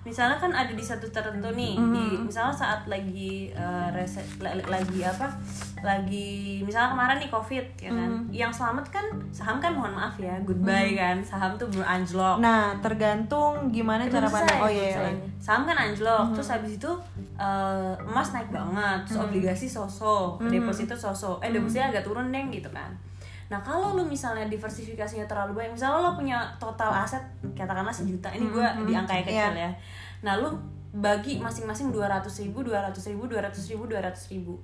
Misalnya 0.00 0.32
kan 0.34 0.48
ada 0.50 0.70
di 0.70 0.80
satu 0.80 1.04
tertentu 1.06 1.52
nih, 1.52 1.76
di 1.92 2.04
misalnya 2.18 2.50
saat 2.50 2.80
lagi 2.84 3.48
eh, 3.50 3.88
reset, 3.92 4.24
la- 4.38 4.56
lagi 4.64 5.04
apa, 5.04 5.28
lagi 5.80 6.60
misalnya 6.60 6.92
kemarin 6.92 7.16
nih 7.18 7.28
covid 7.28 7.66
ya 7.76 7.90
kan, 7.90 8.10
yang 8.30 8.48
selamat 8.48 8.86
kan 8.88 9.04
saham 9.28 9.56
kan 9.58 9.72
mohon 9.72 9.92
maaf 9.92 10.16
ya, 10.16 10.32
goodbye 10.40 10.64
kan, 10.94 11.20
saham 11.20 11.52
tuh 11.54 11.68
belum 11.68 11.84
anjlok. 11.84 12.40
Nah, 12.40 12.72
tergantung 12.80 13.68
gimana 13.68 14.04
cara 14.06 14.24
pandang. 14.26 14.60
Oh 14.60 14.70
iya, 14.70 14.96
belum 14.96 15.16
iya. 15.20 15.28
saham 15.36 15.62
kan 15.64 15.76
anjlok, 15.76 16.32
terus 16.32 16.48
habis 16.48 16.72
itu 16.76 16.90
eh, 17.36 17.92
emas 18.00 18.28
naik 18.32 18.48
banget, 18.48 18.98
terus 19.04 19.20
obligasi 19.20 19.66
sosok, 19.66 20.40
deposito 20.48 20.94
sosok, 20.94 21.40
eh 21.40 21.50
depositnya 21.50 21.88
agak 21.90 22.04
turun 22.04 22.28
deh 22.28 22.44
gitu 22.48 22.68
kan. 22.70 22.88
Nah 23.50 23.58
kalau 23.66 23.98
lu 23.98 24.06
misalnya 24.06 24.46
diversifikasinya 24.46 25.26
terlalu 25.26 25.58
banyak, 25.58 25.74
misalnya 25.74 25.98
lo 26.06 26.14
punya 26.14 26.38
total 26.62 26.94
aset 26.94 27.20
katakanlah 27.58 27.90
sejuta, 27.90 28.30
ini 28.30 28.46
gue 28.46 28.66
di 28.86 28.94
angka 28.94 29.18
yang 29.18 29.26
kecil 29.26 29.54
ya. 29.58 29.70
Nah 30.22 30.38
lu 30.38 30.54
bagi 30.94 31.42
masing-masing 31.42 31.90
dua 31.90 32.06
ratus 32.06 32.46
ribu, 32.46 32.62
dua 32.62 32.86
ratus 32.86 33.10
ribu, 33.10 33.26
dua 33.26 33.42
ratus 33.42 33.66
ribu, 33.66 33.90
dua 33.90 34.00
ratus 34.06 34.30
ribu. 34.30 34.54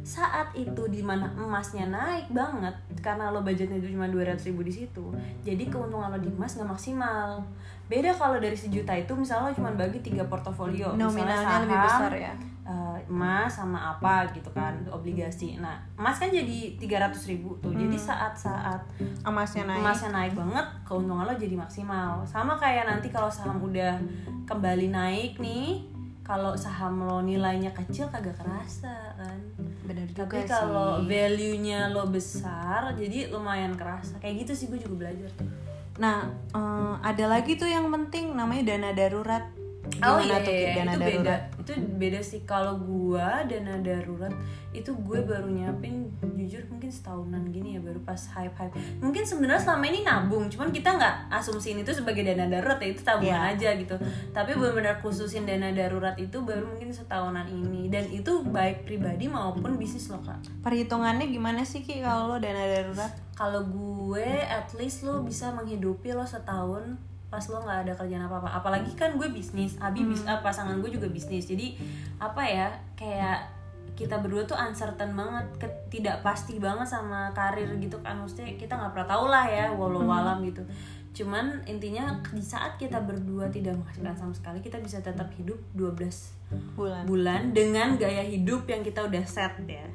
Saat 0.00 0.52
itu 0.52 0.82
di 0.86 1.00
mana 1.00 1.28
emasnya 1.32 1.86
naik 1.86 2.28
banget 2.30 2.72
karena 2.98 3.28
lo 3.28 3.40
budgetnya 3.40 3.76
itu 3.76 3.92
cuma 3.92 4.04
200 4.06 4.36
ribu 4.48 4.60
di 4.60 4.72
situ 4.72 5.08
jadi 5.40 5.66
keuntungan 5.66 6.08
lo 6.08 6.18
di 6.18 6.28
emas 6.28 6.56
nggak 6.56 6.68
maksimal. 6.68 7.40
Beda 7.86 8.14
kalau 8.14 8.38
dari 8.38 8.54
sejuta 8.54 8.94
itu 8.94 9.10
misalnya 9.12 9.50
lo 9.50 9.54
cuma 9.54 9.70
bagi 9.72 9.98
tiga 9.98 10.22
portofolio 10.24 10.94
nominalnya 10.94 11.64
lebih 11.64 11.78
besar 11.80 12.12
ya. 12.14 12.32
uh, 12.62 12.94
emas 13.04 13.50
sama 13.50 13.90
apa 13.90 14.30
gitu 14.30 14.46
kan 14.52 14.78
obligasi. 14.86 15.58
Nah 15.58 15.74
emas 15.98 16.14
kan 16.16 16.30
jadi 16.30 16.78
300 16.78 17.10
ribu 17.26 17.58
tuh 17.58 17.74
jadi 17.74 17.90
Hmm. 17.90 18.06
saat-saat 18.06 18.78
emasnya 19.26 19.66
naik. 19.66 19.82
emasnya 19.82 20.10
naik 20.14 20.32
banget 20.38 20.66
keuntungan 20.86 21.26
lo 21.26 21.34
jadi 21.34 21.58
maksimal. 21.58 22.22
Sama 22.22 22.54
kayak 22.54 22.86
nanti 22.86 23.10
kalau 23.10 23.26
saham 23.26 23.58
udah 23.58 23.98
kembali 24.46 24.86
naik 24.88 25.42
nih 25.42 25.82
kalau 26.30 26.54
saham 26.54 27.02
lo 27.02 27.18
nilainya 27.18 27.74
kecil 27.74 28.06
kagak 28.06 28.38
kerasa 28.38 29.18
kan? 29.18 29.38
Benar 29.82 30.06
juga 30.14 30.22
tapi 30.30 30.46
kalau 30.46 31.02
value-nya 31.02 31.90
lo 31.90 32.06
besar 32.06 32.94
jadi 32.94 33.34
lumayan 33.34 33.74
kerasa. 33.74 34.14
Kayak 34.22 34.46
gitu 34.46 34.52
sih 34.54 34.66
gue 34.70 34.78
juga 34.78 35.10
belajar 35.10 35.26
tuh. 35.34 35.50
Nah 35.98 36.30
eh, 36.54 36.94
ada 37.02 37.24
lagi 37.26 37.58
tuh 37.58 37.66
yang 37.66 37.90
penting 37.90 38.30
namanya 38.38 38.62
dana 38.70 38.94
darurat 38.94 39.50
Oh 39.98 40.16
iya, 40.16 40.38
tuh, 40.40 40.48
Ki, 40.48 40.62
iya, 40.62 40.72
dana 40.80 40.92
itu 40.94 41.00
darurat 41.02 41.42
beda. 41.42 41.58
Itu 41.60 41.72
beda 41.98 42.20
sih 42.22 42.40
kalau 42.44 42.78
gua 42.78 43.42
dana 43.44 43.74
darurat 43.78 44.32
itu 44.70 44.94
gue 44.94 45.18
baru 45.26 45.50
nyiapin 45.50 46.06
jujur 46.38 46.62
mungkin 46.70 46.86
setahunan 46.86 47.42
gini 47.50 47.74
ya 47.74 47.80
baru 47.82 47.98
pas 48.00 48.22
hype 48.30 48.54
hype. 48.54 48.70
Mungkin 49.02 49.26
sebenarnya 49.26 49.58
selama 49.58 49.84
ini 49.84 50.06
nabung, 50.06 50.46
cuman 50.46 50.70
kita 50.70 50.94
nggak 50.94 51.26
asumsiin 51.28 51.82
itu 51.82 51.90
sebagai 51.90 52.22
dana 52.22 52.46
darurat 52.46 52.78
ya 52.78 52.88
itu 52.88 53.02
tabungan 53.02 53.34
Iya. 53.50 53.50
aja 53.58 53.68
gitu. 53.74 53.96
Tapi 54.30 54.50
benar-benar 54.54 55.02
khususin 55.02 55.42
dana 55.42 55.74
darurat 55.74 56.14
itu 56.16 56.38
baru 56.40 56.70
mungkin 56.70 56.94
setahunan 56.94 57.50
ini 57.50 57.90
dan 57.90 58.06
itu 58.06 58.46
baik 58.46 58.86
pribadi 58.86 59.26
maupun 59.26 59.74
bisnis 59.74 60.06
lo 60.06 60.22
kak. 60.22 60.38
perhitungannya 60.62 61.26
gimana 61.26 61.66
sih 61.66 61.82
ki 61.82 62.00
kalau 62.00 62.34
lo 62.34 62.36
dana 62.38 62.62
darurat 62.62 63.10
Kalau 63.34 63.64
gue 63.64 64.28
at 64.44 64.68
least 64.76 65.02
lo 65.02 65.24
bisa 65.24 65.48
menghidupi 65.50 66.12
lo 66.12 66.22
setahun 66.22 66.94
pas 67.30 67.44
lo 67.46 67.62
nggak 67.62 67.78
ada 67.86 67.92
kerjaan 67.94 68.26
apa 68.26 68.42
apa 68.42 68.50
apalagi 68.58 68.92
kan 68.98 69.14
gue 69.14 69.30
bisnis 69.30 69.78
abi 69.78 70.02
bis 70.02 70.26
ah, 70.26 70.42
pasangan 70.42 70.82
gue 70.82 70.90
juga 70.90 71.06
bisnis. 71.06 71.46
Jadi 71.46 71.78
apa 72.18 72.42
ya 72.42 72.68
kayak 72.98 73.62
kita 73.94 74.18
berdua 74.18 74.42
tuh 74.48 74.58
uncertain 74.58 75.12
banget 75.14 75.46
tidak 75.92 76.26
pasti 76.26 76.58
banget 76.58 76.90
sama 76.90 77.30
karir 77.30 77.70
gitu 77.78 78.02
kan. 78.02 78.18
Maksudnya 78.18 78.58
kita 78.58 78.74
nggak 78.74 78.92
pernah 78.92 79.08
tahu 79.08 79.24
lah 79.30 79.46
ya 79.46 79.70
walau 79.70 80.04
alam 80.10 80.42
gitu. 80.42 80.66
Cuman 81.10 81.62
intinya 81.66 82.18
di 82.30 82.42
saat 82.42 82.78
kita 82.78 83.02
berdua 83.02 83.46
tidak 83.50 83.78
menghasilkan 83.78 84.14
sama 84.18 84.34
sekali 84.34 84.58
kita 84.58 84.82
bisa 84.82 84.98
tetap 84.98 85.30
hidup 85.38 85.58
12 85.78 86.40
bulan. 86.74 87.02
bulan 87.06 87.42
dengan 87.54 87.94
gaya 87.94 88.26
hidup 88.26 88.66
yang 88.66 88.82
kita 88.82 89.06
udah 89.06 89.22
set 89.26 89.54
ya 89.66 89.86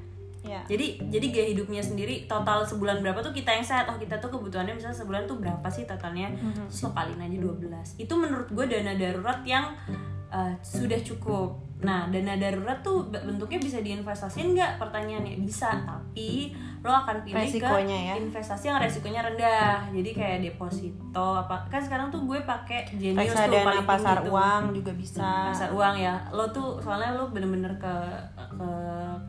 ya. 0.46 0.62
Jadi 0.70 1.02
jadi 1.10 1.26
gaya 1.34 1.48
hidupnya 1.58 1.82
sendiri 1.82 2.30
total 2.30 2.64
sebulan 2.64 3.02
berapa 3.02 3.20
tuh 3.20 3.34
kita 3.34 3.52
yang 3.52 3.66
set 3.66 3.90
oh 3.90 3.98
kita 3.98 4.22
tuh 4.22 4.30
kebutuhannya 4.30 4.78
misalnya 4.78 4.96
sebulan 4.96 5.26
tuh 5.26 5.38
berapa 5.42 5.68
sih 5.68 5.84
totalnya? 5.90 6.32
Terus 6.70 6.86
lo 6.86 6.90
kaliin 6.94 7.22
aja 7.22 7.38
12 7.42 8.02
itu 8.02 8.14
menurut 8.14 8.48
gue 8.54 8.66
dana 8.70 8.94
darurat 8.96 9.40
yang 9.44 9.74
uh, 10.32 10.54
sudah 10.62 11.00
cukup. 11.02 11.60
Nah 11.84 12.08
dana 12.10 12.40
darurat 12.40 12.80
tuh 12.82 13.12
bentuknya 13.12 13.60
bisa 13.60 13.84
diinvestasiin 13.84 14.56
nggak? 14.56 14.72
Pertanyaannya 14.82 15.38
bisa. 15.44 15.70
Tapi 15.86 16.56
lo 16.86 16.94
akan 16.94 17.26
pilih 17.26 17.42
Resikonya 17.42 17.98
ke 17.98 18.06
ya. 18.06 18.14
investasi 18.22 18.66
yang 18.70 18.78
resikonya 18.78 19.22
rendah. 19.26 19.90
Jadi 19.90 20.10
kayak 20.14 20.40
deposito 20.46 21.28
apa 21.34 21.66
kan 21.68 21.82
sekarang 21.82 22.14
tuh 22.14 22.22
gue 22.30 22.40
pakai 22.46 22.86
Genius 22.94 23.34
tuh 23.34 23.42
reksadana 23.42 23.66
paling 23.66 23.88
pasar 23.90 24.16
tuh. 24.22 24.32
uang 24.34 24.64
juga 24.72 24.92
bisa. 24.94 25.50
Pasar 25.50 25.70
uang 25.74 25.96
ya. 25.98 26.16
Lo 26.30 26.46
tuh 26.54 26.78
soalnya 26.78 27.18
lo 27.18 27.34
bener-bener 27.34 27.74
ke 27.82 27.96
ke 28.38 28.70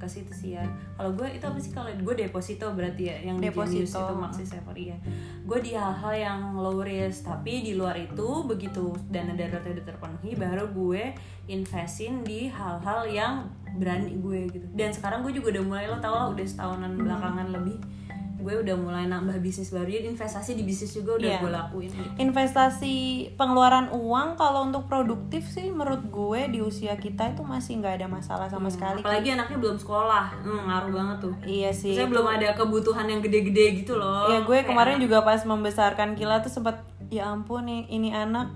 ke 0.07 0.09
situ 0.14 0.33
sih 0.33 0.51
ya. 0.55 0.64
Kalau 0.95 1.11
gue 1.19 1.27
itu 1.27 1.42
apa 1.42 1.59
sih 1.59 1.75
kalau 1.75 1.90
gue 1.90 2.14
deposito 2.14 2.71
berarti 2.71 3.03
ya 3.11 3.16
yang 3.27 3.42
Deposito. 3.42 3.99
Itu 3.99 4.14
maxi 4.14 4.47
saver 4.47 4.79
iya 4.79 4.97
gue 5.47 5.59
di 5.62 5.73
hal-hal 5.79 6.14
yang 6.14 6.40
low 6.59 6.83
risk 6.83 7.31
tapi 7.31 7.62
di 7.62 7.79
luar 7.79 7.95
itu 7.95 8.42
begitu 8.42 8.90
dana 9.07 9.31
daruratnya 9.31 9.79
udah 9.79 9.87
terpenuhi 9.87 10.35
baru 10.35 10.66
gue 10.75 11.14
investin 11.47 12.27
di 12.27 12.51
hal-hal 12.51 13.07
yang 13.07 13.47
berani 13.79 14.19
gue 14.19 14.51
gitu. 14.51 14.66
Dan 14.75 14.90
sekarang 14.90 15.23
gue 15.23 15.31
juga 15.31 15.55
udah 15.59 15.64
mulai 15.64 15.87
lo 15.87 15.99
tau 16.03 16.14
lah 16.16 16.27
udah 16.35 16.47
setahunan 16.47 16.99
belakangan 16.99 17.55
lebih 17.55 17.79
gue 18.37 18.55
udah 18.59 18.77
mulai 18.77 19.05
nambah 19.05 19.40
bisnis 19.40 19.68
baru 19.68 19.88
jadi 19.88 20.07
investasi 20.09 20.53
di 20.53 20.62
bisnis 20.62 20.92
juga 20.92 21.16
udah 21.16 21.25
Iya. 21.27 21.38
gue 21.40 21.51
lakuin 21.51 21.90
gitu. 21.90 22.11
investasi 22.20 22.94
pengeluaran 23.35 23.88
uang 23.90 24.37
kalau 24.37 24.64
untuk 24.64 24.85
produktif 24.85 25.42
sih 25.46 25.68
menurut 25.68 26.05
gue 26.07 26.40
di 26.49 26.61
usia 26.61 26.94
kita 26.94 27.33
itu 27.33 27.40
masih 27.40 27.81
nggak 27.81 27.96
ada 27.96 28.07
masalah 28.07 28.46
sama 28.46 28.68
sekali 28.68 29.01
Ki. 29.01 29.05
apalagi 29.05 29.29
anaknya 29.33 29.57
belum 29.57 29.77
sekolah 29.77 30.25
hmm, 30.38 30.61
ngaruh 30.64 30.92
banget 30.92 31.16
tuh 31.22 31.35
iya 31.42 31.70
sih 31.72 31.96
saya 31.96 32.07
belum 32.07 32.27
ada 32.27 32.53
kebutuhan 32.53 33.07
yang 33.07 33.20
gede-gede 33.20 33.81
gitu 33.81 33.96
loh. 33.96 34.29
ya 34.29 34.40
gue 34.40 34.53
Kayak 34.53 34.68
kemarin 34.68 34.96
juga 34.99 35.18
pas 35.20 35.40
membesarkan 35.40 36.12
Kila 36.12 36.40
tuh 36.40 36.53
sempat 36.53 36.85
ya 37.09 37.27
ampun 37.27 37.64
nih 37.64 37.88
ini 37.88 38.11
anak 38.11 38.51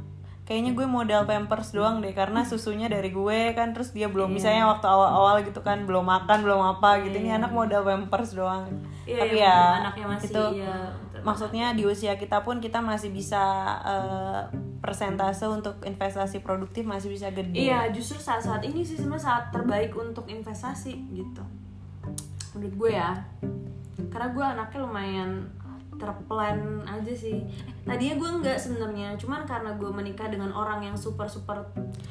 kayaknya 0.51 0.75
gue 0.75 0.83
modal 0.83 1.31
pampers 1.31 1.71
doang 1.71 2.03
deh 2.03 2.11
karena 2.11 2.43
susunya 2.43 2.91
dari 2.91 3.15
gue 3.15 3.55
kan 3.55 3.71
terus 3.71 3.95
dia 3.95 4.11
belum 4.11 4.35
misalnya 4.35 4.67
waktu 4.67 4.83
awal-awal 4.83 5.47
gitu 5.47 5.63
kan 5.63 5.87
belum 5.87 6.03
makan 6.03 6.43
belum 6.43 6.59
apa 6.75 7.07
gitu 7.07 7.23
ini 7.23 7.31
anak 7.31 7.55
modal 7.55 7.87
pampers 7.87 8.35
doang 8.35 8.67
Iya, 9.07 9.23
tapi 9.23 9.39
iya, 9.39 9.47
ya 9.47 9.59
anaknya 9.87 10.07
masih 10.11 10.27
itu 10.35 10.45
ya, 10.59 10.75
betul. 10.91 11.23
maksudnya 11.23 11.67
di 11.79 11.83
usia 11.87 12.19
kita 12.19 12.43
pun 12.43 12.59
kita 12.59 12.83
masih 12.83 13.15
bisa 13.15 13.43
eh, 13.87 14.43
persentase 14.83 15.47
untuk 15.47 15.79
investasi 15.87 16.43
produktif 16.43 16.83
masih 16.83 17.15
bisa 17.15 17.31
gede 17.31 17.71
Iya, 17.71 17.87
justru 17.95 18.19
saat-saat 18.19 18.67
ini 18.67 18.83
sih 18.83 18.99
sebenarnya 18.99 19.23
saat 19.23 19.45
terbaik 19.55 19.95
untuk 19.95 20.27
investasi 20.27 20.99
gitu. 21.15 21.45
Menurut 22.59 22.75
gue 22.75 22.91
ya. 22.99 23.23
Karena 24.11 24.29
gue 24.33 24.45
anaknya 24.45 24.79
lumayan 24.83 25.31
terplan 26.01 26.81
aja 26.89 27.13
sih. 27.13 27.45
Eh, 27.45 27.85
tadinya 27.85 28.17
gue 28.17 28.31
enggak 28.41 28.57
sebenarnya, 28.57 29.15
cuman 29.21 29.45
karena 29.45 29.77
gue 29.77 29.91
menikah 29.93 30.33
dengan 30.33 30.51
orang 30.57 30.81
yang 30.81 30.97
super 30.97 31.29
super 31.29 31.61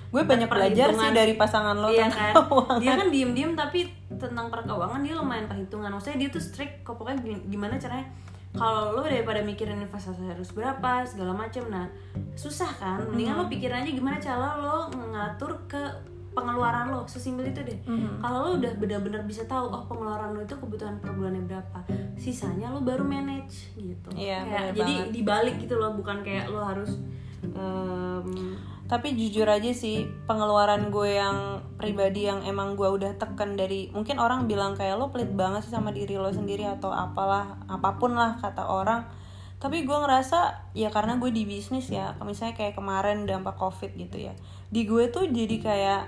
gue 0.09 0.23
banyak 0.25 0.45
belajar 0.45 0.93
sih 0.93 1.09
dari 1.09 1.33
pasangan 1.33 1.73
lo 1.77 1.89
iya 1.89 2.09
tentang 2.09 2.33
kan? 2.33 2.33
keuangan. 2.45 2.79
dia 2.81 2.93
kan 2.93 3.07
diem 3.09 3.31
diem 3.33 3.53
tapi 3.57 3.79
tentang 4.15 4.47
perkeuangan 4.53 5.01
dia 5.01 5.13
lumayan 5.17 5.49
perhitungan. 5.49 5.89
Maksudnya 5.89 6.17
dia 6.25 6.29
tuh 6.29 6.41
strict 6.41 6.85
kok 6.85 6.95
pokoknya 7.01 7.41
gimana 7.49 7.81
caranya? 7.81 8.05
Kalau 8.49 8.97
lo 8.97 9.05
daripada 9.05 9.45
mikirin 9.45 9.77
investasi 9.77 10.25
harus 10.25 10.49
berapa 10.53 11.05
segala 11.05 11.37
macam 11.37 11.69
nah 11.69 11.85
susah 12.33 12.69
kan? 12.81 12.97
Mendingan 13.09 13.37
lo 13.37 13.45
pikirin 13.45 13.85
aja 13.85 13.91
gimana 13.93 14.17
cara 14.17 14.57
lo 14.57 14.89
ngatur 14.89 15.69
ke 15.69 15.81
pengeluaran 16.39 16.87
lo 16.87 17.03
sesimpel 17.03 17.45
itu 17.45 17.59
deh. 17.59 17.79
Kalau 18.17 18.37
lo 18.41 18.49
udah 18.55 18.71
benar-benar 18.75 19.21
bisa 19.23 19.43
tahu 19.43 19.67
oh 19.67 19.83
pengeluaran 19.83 20.31
lo 20.31 20.39
itu 20.39 20.55
kebutuhan 20.55 20.95
per 20.97 21.11
bulannya 21.11 21.43
berapa 21.43 21.83
sisanya 22.15 22.71
lo 22.71 22.79
baru 22.79 23.03
manage 23.03 23.75
gitu. 23.75 24.07
Iya, 24.11 24.39
Kayak- 24.41 24.73
jadi 24.73 24.93
banget. 24.95 25.11
dibalik 25.11 25.55
gitu 25.57 25.75
loh 25.75 25.91
bukan 25.93 26.19
kayak 26.19 26.47
lo 26.47 26.63
harus 26.63 26.95
em, 27.43 28.55
tapi 28.85 29.13
jujur 29.13 29.45
aja 29.45 29.69
sih 29.69 30.09
pengeluaran 30.25 30.89
gue 30.89 31.15
yang 31.15 31.37
pribadi 31.75 32.25
yang 32.25 32.41
emang 32.41 32.73
gue 32.73 32.89
udah 32.89 33.15
tekan 33.15 33.53
dari 33.53 33.87
mungkin 33.89 34.17
orang 34.17 34.43
bilang 34.45 34.73
kayak 34.73 34.95
lo 34.95 35.07
pelit 35.09 35.29
banget 35.29 35.61
sih 35.61 35.71
sama 35.71 35.91
diri 35.91 36.15
lo 36.15 36.27
sendiri 36.27 36.65
atau 36.65 36.89
apalah 36.89 37.61
apa 37.65 37.95
pun 37.95 38.13
lah 38.13 38.35
kata 38.35 38.65
orang. 38.65 39.05
Tapi 39.59 39.83
gue 39.83 39.91
ngerasa 39.93 40.71
ya 40.71 40.87
karena 40.87 41.15
gue 41.15 41.29
di 41.29 41.43
bisnis 41.43 41.87
ya 41.87 42.15
misalnya 42.21 42.55
kayak 42.55 42.79
kemarin 42.79 43.27
dampak 43.27 43.55
covid 43.55 43.91
gitu 43.93 44.15
ya 44.21 44.33
di 44.69 44.87
gue 44.87 45.11
tuh 45.11 45.27
jadi 45.27 45.55
kayak 45.59 46.01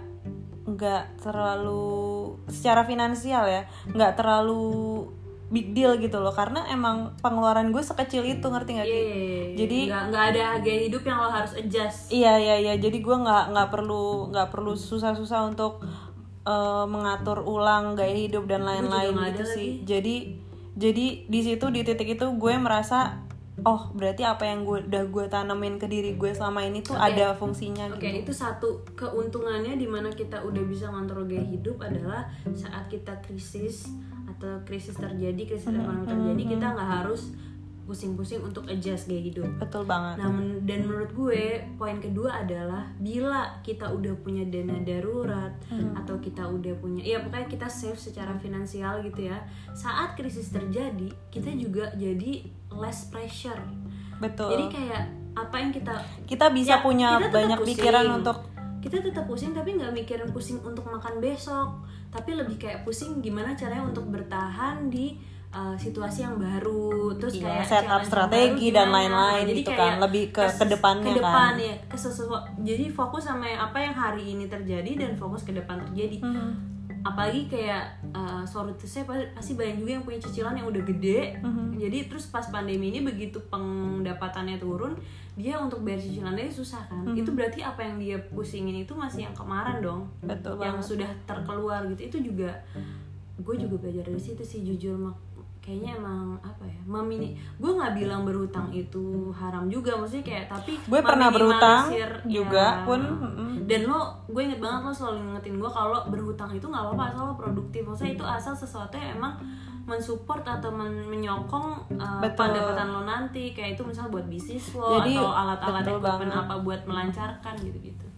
nggak 0.76 1.24
terlalu 1.24 2.36
secara 2.48 2.84
finansial 2.84 3.48
ya 3.48 3.66
nggak 3.92 4.14
terlalu 4.16 5.06
big 5.52 5.76
deal 5.76 6.00
gitu 6.00 6.24
loh 6.24 6.32
karena 6.32 6.64
emang 6.72 7.12
pengeluaran 7.20 7.76
gue 7.76 7.84
sekecil 7.84 8.24
itu 8.24 8.48
ngerti 8.48 8.80
nggak 8.80 8.88
Ki? 8.88 8.96
Iya, 8.96 9.04
iya, 9.04 9.20
iya. 9.20 9.56
Jadi- 9.60 9.88
nggak 9.92 10.04
nggak 10.08 10.24
ada 10.32 10.46
gaya 10.64 10.80
hidup 10.88 11.04
yang 11.04 11.18
lo 11.20 11.28
harus 11.30 11.54
adjust. 11.60 12.00
Iya 12.08 12.34
iya 12.40 12.56
iya. 12.56 12.74
Jadi 12.80 12.98
gue 13.04 13.18
nggak 13.20 13.44
nggak 13.52 13.68
perlu 13.68 14.32
nggak 14.32 14.48
perlu 14.48 14.72
susah-susah 14.80 15.52
untuk 15.52 15.84
eh, 16.42 16.86
mengatur 16.88 17.44
ulang 17.44 17.94
gaya 17.94 18.16
hidup 18.16 18.48
dan 18.48 18.64
lain-lain 18.64 19.12
gitu 19.36 19.44
sih. 19.44 19.70
Jadi 19.84 20.40
jadi 20.72 21.06
di 21.28 21.40
situ 21.44 21.68
di 21.68 21.84
titik 21.84 22.16
itu 22.16 22.26
gue 22.32 22.54
merasa 22.56 23.20
oh 23.62 23.92
berarti 23.94 24.24
apa 24.26 24.48
yang 24.48 24.66
gue 24.66 24.80
udah 24.88 25.04
gue 25.12 25.26
tanemin 25.30 25.76
ke 25.78 25.86
diri 25.86 26.18
gue 26.18 26.32
selama 26.34 26.66
ini 26.66 26.82
tuh 26.82 26.98
ada 26.98 27.36
fungsinya 27.36 27.94
Oke, 27.94 28.10
gitu. 28.10 28.26
itu 28.26 28.34
satu 28.34 28.82
keuntungannya 28.98 29.78
di 29.78 29.86
mana 29.86 30.10
kita 30.10 30.42
udah 30.42 30.64
bisa 30.66 30.90
ngontrol 30.90 31.28
gaya 31.30 31.46
hidup 31.46 31.78
adalah 31.84 32.26
saat 32.56 32.90
kita 32.90 33.22
krisis 33.22 33.92
atau 34.26 34.58
krisis 34.66 34.98
terjadi, 34.98 35.42
krisis 35.46 35.70
ekonomi 35.70 36.08
terjadi, 36.08 36.44
kita 36.58 36.66
nggak 36.74 36.92
harus 37.04 37.36
pusing-pusing 37.86 38.40
untuk 38.40 38.66
adjust 38.72 39.12
gaya 39.12 39.20
hidup. 39.20 39.46
Betul 39.60 39.84
banget. 39.84 40.24
Nah, 40.24 40.32
men- 40.32 40.64
dan 40.64 40.88
menurut 40.88 41.12
gue 41.12 41.60
poin 41.76 42.00
kedua 42.00 42.42
adalah 42.42 42.88
bila 42.98 43.60
kita 43.62 43.92
udah 43.92 44.16
punya 44.24 44.48
dana 44.48 44.80
darurat 44.82 45.52
atau 46.00 46.16
kita 46.24 46.48
udah 46.48 46.72
punya 46.80 47.04
ya 47.04 47.20
pokoknya 47.20 47.52
kita 47.52 47.68
save 47.68 48.00
secara 48.00 48.34
finansial 48.40 49.04
gitu 49.04 49.28
ya. 49.28 49.44
Saat 49.76 50.16
krisis 50.16 50.50
terjadi, 50.50 51.12
kita 51.30 51.52
juga 51.54 51.92
jadi 52.00 52.61
less 52.74 53.08
pressure. 53.08 53.60
Betul. 54.18 54.52
Jadi 54.52 54.66
kayak 54.72 55.04
apa 55.32 55.56
yang 55.58 55.72
kita 55.72 55.96
kita 56.26 56.46
bisa 56.50 56.76
Ya, 56.76 56.82
punya 56.82 57.10
kita 57.18 57.32
banyak 57.34 57.58
pusing. 57.58 57.72
pikiran 57.74 58.06
untuk 58.14 58.38
kita 58.80 58.98
tetap 59.00 59.24
pusing 59.26 59.52
tapi 59.52 59.74
nggak 59.74 59.92
mikirin 59.92 60.28
pusing 60.28 60.60
untuk 60.60 60.84
makan 60.84 61.18
besok 61.18 61.70
tapi 62.10 62.34
lebih 62.34 62.58
kayak 62.58 62.82
pusing 62.82 63.22
gimana 63.22 63.54
caranya 63.54 63.86
untuk 63.86 64.04
bertahan 64.06 64.90
di 64.90 65.16
uh, 65.50 65.72
situasi 65.74 66.26
yang 66.26 66.36
baru 66.36 67.14
terus 67.16 67.38
Iya, 67.38 67.46
kayak 67.46 67.64
setup 67.64 67.72
challenge 67.72 67.88
yang 67.94 68.04
strategi 68.04 68.68
dan 68.74 68.88
lain-lain 68.90 69.44
jadi 69.46 69.56
gitu 69.56 69.72
kayak 69.72 69.80
kan, 69.88 70.02
lebih 70.02 70.24
ke- 70.28 70.52
ke 70.52 70.66
depannya 70.68 71.06
ke 71.06 71.14
depan 71.16 71.32
kan. 71.48 71.54
ya 71.62 71.76
ke 71.86 71.96
sesuatu 71.96 72.36
jadi 72.60 72.86
fokus 72.90 73.24
sama 73.24 73.48
apa 73.48 73.78
yang 73.80 73.96
hari 73.96 74.24
ini 74.28 74.46
terjadi 74.46 74.92
dan 74.98 75.12
fokus 75.14 75.42
ke 75.42 75.54
depan 75.54 75.80
terjadi 75.86 76.18
Mhm. 76.20 76.52
Apalagi 77.02 77.50
kayak 77.50 77.98
uh, 78.14 78.44
sorry 78.46 78.74
pasti 78.78 79.54
banyak 79.58 79.82
juga 79.82 79.92
yang 79.98 80.06
punya 80.06 80.20
cicilan 80.22 80.54
yang 80.58 80.68
udah 80.70 80.84
gede. 80.86 81.38
Mhm. 81.42 81.78
jadi 81.82 82.06
terus 82.06 82.30
pas 82.30 82.46
pandemi 82.50 82.94
ini 82.94 83.02
begitu 83.02 83.42
pendapatannya 83.50 84.62
turun 84.62 84.94
dia 85.34 85.58
untuk 85.58 85.82
bayar 85.82 85.98
cicilannya 85.98 86.52
susah 86.52 86.86
kan. 86.86 87.04
Mhm. 87.08 87.18
itu 87.18 87.30
berarti 87.34 87.60
apa 87.66 87.82
yang 87.82 87.98
dia 87.98 88.18
pusingin 88.30 88.84
itu 88.86 88.94
masih 88.94 89.26
yang 89.26 89.36
kemarin 89.36 89.82
dong. 89.82 90.06
Betul 90.22 90.62
yang 90.62 90.78
sudah 90.78 91.10
terkeluar 91.26 91.88
gitu. 91.90 92.02
Itu 92.12 92.18
juga 92.34 92.52
gue 93.42 93.56
juga 93.58 93.76
belajar 93.82 94.06
dari 94.06 94.22
situ 94.22 94.44
sih 94.46 94.62
jujur 94.62 94.94
mak 94.94 95.18
kayaknya 95.62 95.94
emang 95.94 96.42
apa 96.42 96.66
ya 96.66 96.82
memini 96.90 97.38
gue 97.62 97.72
nggak 97.72 97.94
bilang 97.94 98.26
berhutang 98.26 98.74
itu 98.74 99.30
haram 99.30 99.70
juga 99.70 99.94
maksudnya 99.94 100.26
kayak 100.26 100.46
tapi 100.50 100.74
gue 100.74 101.00
pernah 101.06 101.30
berhutang 101.30 101.94
juga 102.26 102.82
ya. 102.82 102.86
pun 102.90 103.02
dan 103.70 103.86
lo 103.86 104.26
gue 104.26 104.42
inget 104.42 104.58
banget 104.58 104.90
lo 104.90 104.92
selalu 104.92 105.18
ngingetin 105.22 105.56
gue 105.62 105.70
kalau 105.70 106.02
berhutang 106.10 106.50
itu 106.50 106.66
nggak 106.66 106.82
apa-apa 106.82 107.04
asal 107.14 107.24
lo 107.30 107.34
produktif 107.38 107.86
maksudnya 107.86 108.14
itu 108.18 108.26
asal 108.26 108.54
sesuatu 108.58 108.98
yang 108.98 109.22
emang 109.22 109.38
mensupport 109.86 110.42
atau 110.58 110.74
men- 110.74 111.06
menyokong 111.06 111.94
uh, 112.02 112.22
Betul. 112.26 112.50
pendapatan 112.50 112.88
lo 112.90 113.02
nanti 113.06 113.54
kayak 113.54 113.78
itu 113.78 113.86
misalnya 113.86 114.18
buat 114.18 114.26
bisnis 114.26 114.66
lo 114.74 114.98
Jadi, 114.98 115.14
atau 115.14 115.30
alat-alat 115.30 115.86
equipment 115.86 116.34
apa 116.34 116.54
buat 116.58 116.82
melancarkan 116.90 117.54
gitu-gitu 117.62 118.10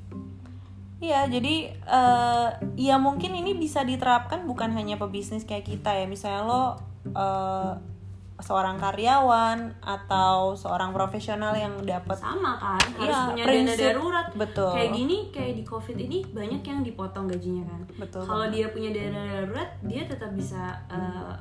Iya, 1.04 1.28
jadi 1.28 1.76
eh 1.76 2.48
ya 2.80 2.96
mungkin 2.96 3.36
ini 3.36 3.60
bisa 3.60 3.84
diterapkan 3.84 4.48
bukan 4.48 4.72
hanya 4.72 4.96
pebisnis 4.96 5.44
kayak 5.44 5.68
kita 5.68 5.92
ya. 5.92 6.08
Misalnya 6.08 6.48
lo 6.48 6.80
eh, 7.06 7.74
seorang 8.36 8.76
karyawan 8.76 9.60
atau 9.80 10.52
seorang 10.52 10.92
profesional 10.92 11.54
yang 11.54 11.80
dapat 11.80 12.18
sama 12.18 12.58
kan 12.58 12.82
harus 12.98 13.14
Iya, 13.14 13.28
punya 13.30 13.44
prinsip. 13.46 13.78
dana 13.78 13.88
darurat 13.94 14.28
Betul. 14.34 14.72
kayak 14.74 14.92
gini 14.92 15.18
kayak 15.30 15.54
di 15.54 15.64
covid 15.64 15.98
ini 15.98 16.18
banyak 16.28 16.60
yang 16.60 16.80
dipotong 16.82 17.30
gajinya 17.30 17.64
kan 17.64 17.82
Betul 17.96 18.26
kalau 18.26 18.50
dia 18.50 18.68
punya 18.68 18.90
dana 18.90 19.22
darurat 19.22 19.70
dia 19.82 20.04
tetap 20.04 20.34
bisa 20.34 20.76
uh, 20.90 21.32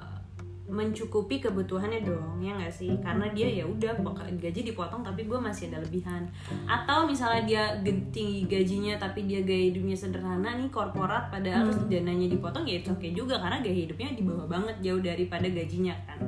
mencukupi 0.62 1.42
kebutuhannya 1.42 2.06
dong 2.06 2.38
ya 2.38 2.54
nggak 2.54 2.70
sih? 2.70 2.94
Karena 3.02 3.26
dia 3.34 3.50
ya 3.50 3.64
udah 3.66 3.98
gaji 4.38 4.60
dipotong 4.62 5.02
tapi 5.02 5.26
gue 5.26 5.36
masih 5.36 5.68
ada 5.68 5.82
lebihan. 5.82 6.22
Atau 6.64 7.04
misalnya 7.04 7.42
dia 7.42 7.64
tinggi 8.14 8.46
gajinya 8.46 8.96
tapi 8.96 9.26
dia 9.26 9.42
gaya 9.42 9.74
hidupnya 9.74 9.98
sederhana 9.98 10.54
nih 10.56 10.70
korporat 10.70 11.28
padahal 11.28 11.68
terus 11.68 11.90
dananya 11.90 12.30
dipotong 12.30 12.64
ya 12.64 12.78
itu 12.78 12.94
oke 12.94 13.08
juga 13.10 13.42
karena 13.42 13.58
gaya 13.58 13.76
hidupnya 13.84 14.14
di 14.14 14.22
bawah 14.22 14.46
banget 14.46 14.76
jauh 14.80 15.02
daripada 15.02 15.46
gajinya 15.50 15.94
kan. 16.06 16.18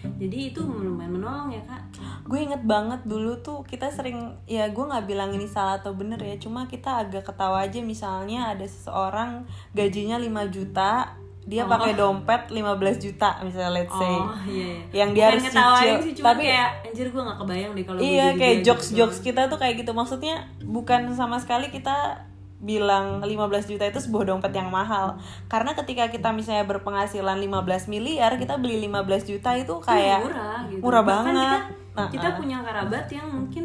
Jadi 0.00 0.52
itu 0.52 0.60
lumayan 0.64 1.12
menolong 1.16 1.52
ya 1.52 1.60
kak. 1.64 1.82
Gue 2.24 2.44
inget 2.44 2.64
banget 2.64 3.04
dulu 3.04 3.36
tuh 3.44 3.64
kita 3.64 3.92
sering 3.92 4.32
ya 4.48 4.68
gue 4.72 4.84
nggak 4.84 5.04
bilang 5.04 5.32
ini 5.32 5.44
salah 5.44 5.80
atau 5.80 5.92
bener 5.92 6.20
ya 6.20 6.36
cuma 6.40 6.64
kita 6.68 7.04
agak 7.04 7.26
ketawa 7.28 7.68
aja. 7.68 7.80
Misalnya 7.84 8.52
ada 8.52 8.64
seseorang 8.64 9.44
gajinya 9.76 10.16
5 10.16 10.54
juta 10.54 11.19
dia 11.50 11.62
Oh. 11.62 11.68
pakai 11.68 11.92
dompet 11.92 12.42
15 12.48 12.70
juta 12.96 13.42
misalnya 13.42 13.74
let's 13.74 13.90
say 13.90 14.06
Oh 14.14 14.30
iya, 14.44 14.66
iya. 14.70 14.78
Yang 14.96 15.10
dia 15.10 15.24
Bukan 15.24 15.34
harus 15.34 15.44
cicil, 15.44 15.98
sih, 16.00 16.12
cuma 16.14 16.26
tapi- 16.30 16.46
kayak 16.46 16.68
anjir 16.84 17.06
gue 17.08 17.22
gak 17.24 17.38
kebayang 17.38 17.72
deh 17.74 17.84
kalau 17.84 17.98
iya 18.00 18.26
kayak 18.32 18.56
dia 18.56 18.64
jokes 18.64 18.86
gitu. 18.86 18.96
jokes 18.96 19.18
kita 19.18 19.40
tuh 19.46 19.58
kayak 19.58 19.74
gitu 19.76 19.90
maksudnya 19.90 20.34
bukan 20.60 21.10
sama 21.12 21.36
sekali 21.36 21.66
kita 21.68 22.22
bilang 22.60 23.18
15 23.20 23.40
juta 23.66 23.82
itu 23.82 23.98
sebuah 23.98 24.24
dompet 24.28 24.52
yang 24.52 24.68
mahal 24.68 25.16
karena 25.46 25.72
ketika 25.74 26.06
kita 26.06 26.28
misalnya 26.30 26.62
berpenghasilan 26.62 27.34
15 27.36 27.56
miliar 27.88 28.36
kita 28.36 28.54
beli 28.54 28.78
15 28.82 29.00
juta 29.26 29.50
itu 29.54 29.64
Itu 29.66 29.80
kayak 29.80 30.20
murah 30.22 30.60
gitu. 30.68 30.80
murah 30.80 31.02
Bahkan 31.02 31.24
banget. 31.26 31.60
Kita, 31.66 31.78
Nah, 31.90 32.06
kita 32.08 32.28
ah. 32.28 32.36
punya 32.36 32.58
kerabat 32.62 33.06
yang 33.10 33.26
mungkin 33.26 33.64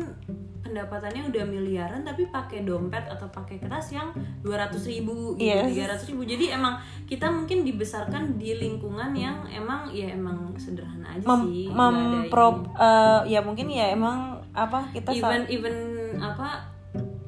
pendapatannya 0.76 1.32
udah 1.32 1.44
miliaran 1.48 2.04
tapi 2.04 2.28
pakai 2.28 2.68
dompet 2.68 3.08
atau 3.08 3.32
pakai 3.32 3.64
kertas 3.64 3.96
yang 3.96 4.12
200 4.44 4.76
ribu 4.92 5.40
gitu, 5.40 5.72
Yes. 5.72 6.04
300 6.04 6.12
ribu 6.12 6.28
jadi 6.28 6.60
emang 6.60 6.76
kita 7.08 7.32
mungkin 7.32 7.64
dibesarkan 7.64 8.36
di 8.36 8.60
lingkungan 8.60 9.16
yang 9.16 9.48
emang 9.48 9.88
ya 9.96 10.12
emang 10.12 10.52
sederhana 10.60 11.16
aja 11.16 11.24
mem, 11.24 11.42
sih 11.48 11.72
memprop 11.72 12.68
ini. 12.68 12.84
eh, 12.84 13.22
ya 13.32 13.40
mungkin 13.40 13.72
ya 13.72 13.96
emang 13.96 14.44
apa 14.52 14.92
kita 14.92 15.16
even 15.16 15.42
even 15.48 15.76
apa 16.20 16.68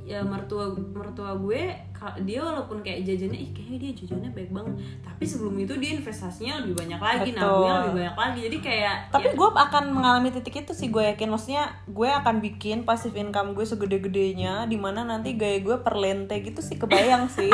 ya 0.04 0.20
mertua 0.28 0.76
mertua 0.76 1.40
gue 1.40 1.72
dia 2.20 2.40
walaupun 2.40 2.80
kayak 2.80 3.02
jajannya 3.04 3.40
ih 3.40 3.50
kayaknya 3.50 3.78
dia 3.80 3.92
jajannya 3.96 4.30
baik 4.32 4.52
banget 4.52 4.74
tapi 5.02 5.24
sebelum 5.24 5.56
itu 5.56 5.74
dia 5.76 5.92
investasinya 5.94 6.62
lebih 6.62 6.76
banyak 6.78 7.00
lagi 7.00 7.30
Betul. 7.32 7.42
nabungnya 7.42 7.74
lebih 7.80 7.94
banyak 7.96 8.18
lagi 8.18 8.40
jadi 8.44 8.58
kayak 8.60 8.96
tapi 9.10 9.28
ya, 9.28 9.34
gue 9.34 9.50
akan 9.50 9.84
mengalami 9.90 10.30
titik 10.30 10.56
itu 10.60 10.74
sih 10.74 10.88
gue 10.88 11.04
yakin 11.08 11.28
maksudnya 11.28 11.64
gue 11.86 12.10
akan 12.12 12.36
bikin 12.40 12.78
passive 12.84 13.16
income 13.16 13.52
gue 13.52 13.64
segede-gedenya 13.64 14.66
di 14.66 14.76
mana 14.76 15.02
nanti 15.02 15.34
gaya 15.34 15.58
gue 15.60 15.78
per 15.78 15.96
lente 15.96 16.38
gitu 16.38 16.60
sih 16.60 16.76
kebayang 16.76 17.26
sih 17.38 17.50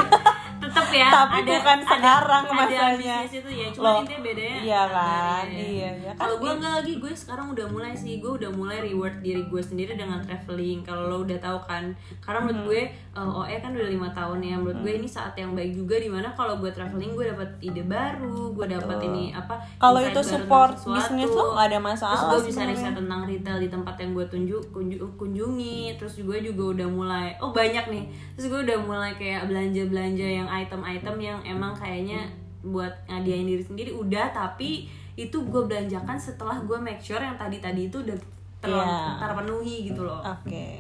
tetap 0.56 0.88
ya 0.90 1.10
Tapi 1.12 1.44
bukan 1.44 1.80
sekarang 1.84 2.44
ada 2.46 2.56
masanya. 2.56 2.96
bisnis 3.22 3.34
itu 3.36 3.50
ya 3.52 3.68
cuma 3.70 3.84
Loh, 3.84 3.96
intinya 4.00 4.22
bedanya 4.24 4.58
iya 4.58 4.82
kan, 4.86 5.46
ya. 5.46 5.60
iya, 5.60 5.90
iya. 5.94 6.10
Kan 6.10 6.18
kalau 6.18 6.36
gue 6.40 6.52
enggak 6.54 6.74
lagi 6.74 6.94
gue 6.96 7.14
sekarang 7.14 7.48
udah 7.52 7.68
mulai 7.68 7.92
sih 7.94 8.14
gue 8.18 8.32
udah 8.34 8.48
mulai 8.50 8.80
reward 8.80 9.20
diri 9.20 9.44
gue 9.44 9.60
sendiri 9.62 9.94
dengan 9.94 10.20
traveling 10.20 10.80
kalau 10.82 11.04
lo 11.06 11.18
udah 11.22 11.36
tahu 11.38 11.60
kan 11.62 11.92
karena 12.20 12.40
menurut 12.42 12.56
Hmm. 12.56 12.70
gue 12.70 12.82
uh, 13.12 13.40
OE 13.42 13.56
kan 13.60 13.72
udah 13.72 13.90
lima 13.90 14.10
tahun 14.10 14.33
ya. 14.40 14.56
Menurut 14.56 14.80
gue 14.80 14.94
ini 14.96 15.06
saat 15.06 15.34
yang 15.34 15.52
baik 15.52 15.74
juga 15.74 15.96
di 15.96 16.08
mana 16.08 16.32
kalau 16.32 16.58
gue 16.58 16.70
traveling 16.70 17.12
gue 17.12 17.26
dapat 17.28 17.50
ide 17.60 17.84
baru 17.84 18.50
gue 18.52 18.66
dapat 18.68 18.98
ini 19.04 19.30
apa 19.30 19.60
Kalau 19.76 20.00
itu 20.00 20.22
support 20.24 20.74
bisnis 20.88 21.28
lo 21.28 21.52
nggak 21.52 21.68
ada 21.68 21.80
masalah 21.80 22.18
terus 22.24 22.32
gue 22.40 22.50
bisa 22.50 22.62
riset 22.66 22.94
tentang 22.94 23.22
retail 23.24 23.58
di 23.58 23.68
tempat 23.68 23.96
yang 23.98 24.12
gue 24.14 24.26
tunjuk 24.26 24.64
kunju- 24.70 25.14
kunjungi. 25.16 25.98
Terus 25.98 26.14
gue 26.18 26.38
juga 26.42 26.64
udah 26.74 26.88
mulai 26.88 27.28
oh 27.38 27.52
banyak 27.52 27.86
nih. 27.86 28.04
Terus 28.34 28.48
gue 28.48 28.60
udah 28.64 28.78
mulai 28.80 29.12
kayak 29.14 29.46
belanja 29.46 29.84
belanja 29.86 30.26
yang 30.26 30.48
item-item 30.48 31.16
yang 31.20 31.40
emang 31.44 31.74
kayaknya 31.74 32.32
buat 32.62 32.96
ngadiain 33.06 33.44
diri 33.44 33.62
sendiri. 33.62 33.92
Udah 33.92 34.30
tapi 34.30 34.88
itu 35.14 35.38
gue 35.44 35.62
belanjakan 35.62 36.16
setelah 36.16 36.58
gue 36.58 36.74
make 36.76 36.98
sure 36.98 37.20
yang 37.20 37.36
tadi 37.36 37.60
tadi 37.60 37.86
itu 37.86 38.00
udah 38.00 38.18
ter- 38.58 38.72
Iya. 38.72 39.20
terpenuhi 39.20 39.92
gitu 39.92 40.02
loh. 40.02 40.24
Oke, 40.24 40.80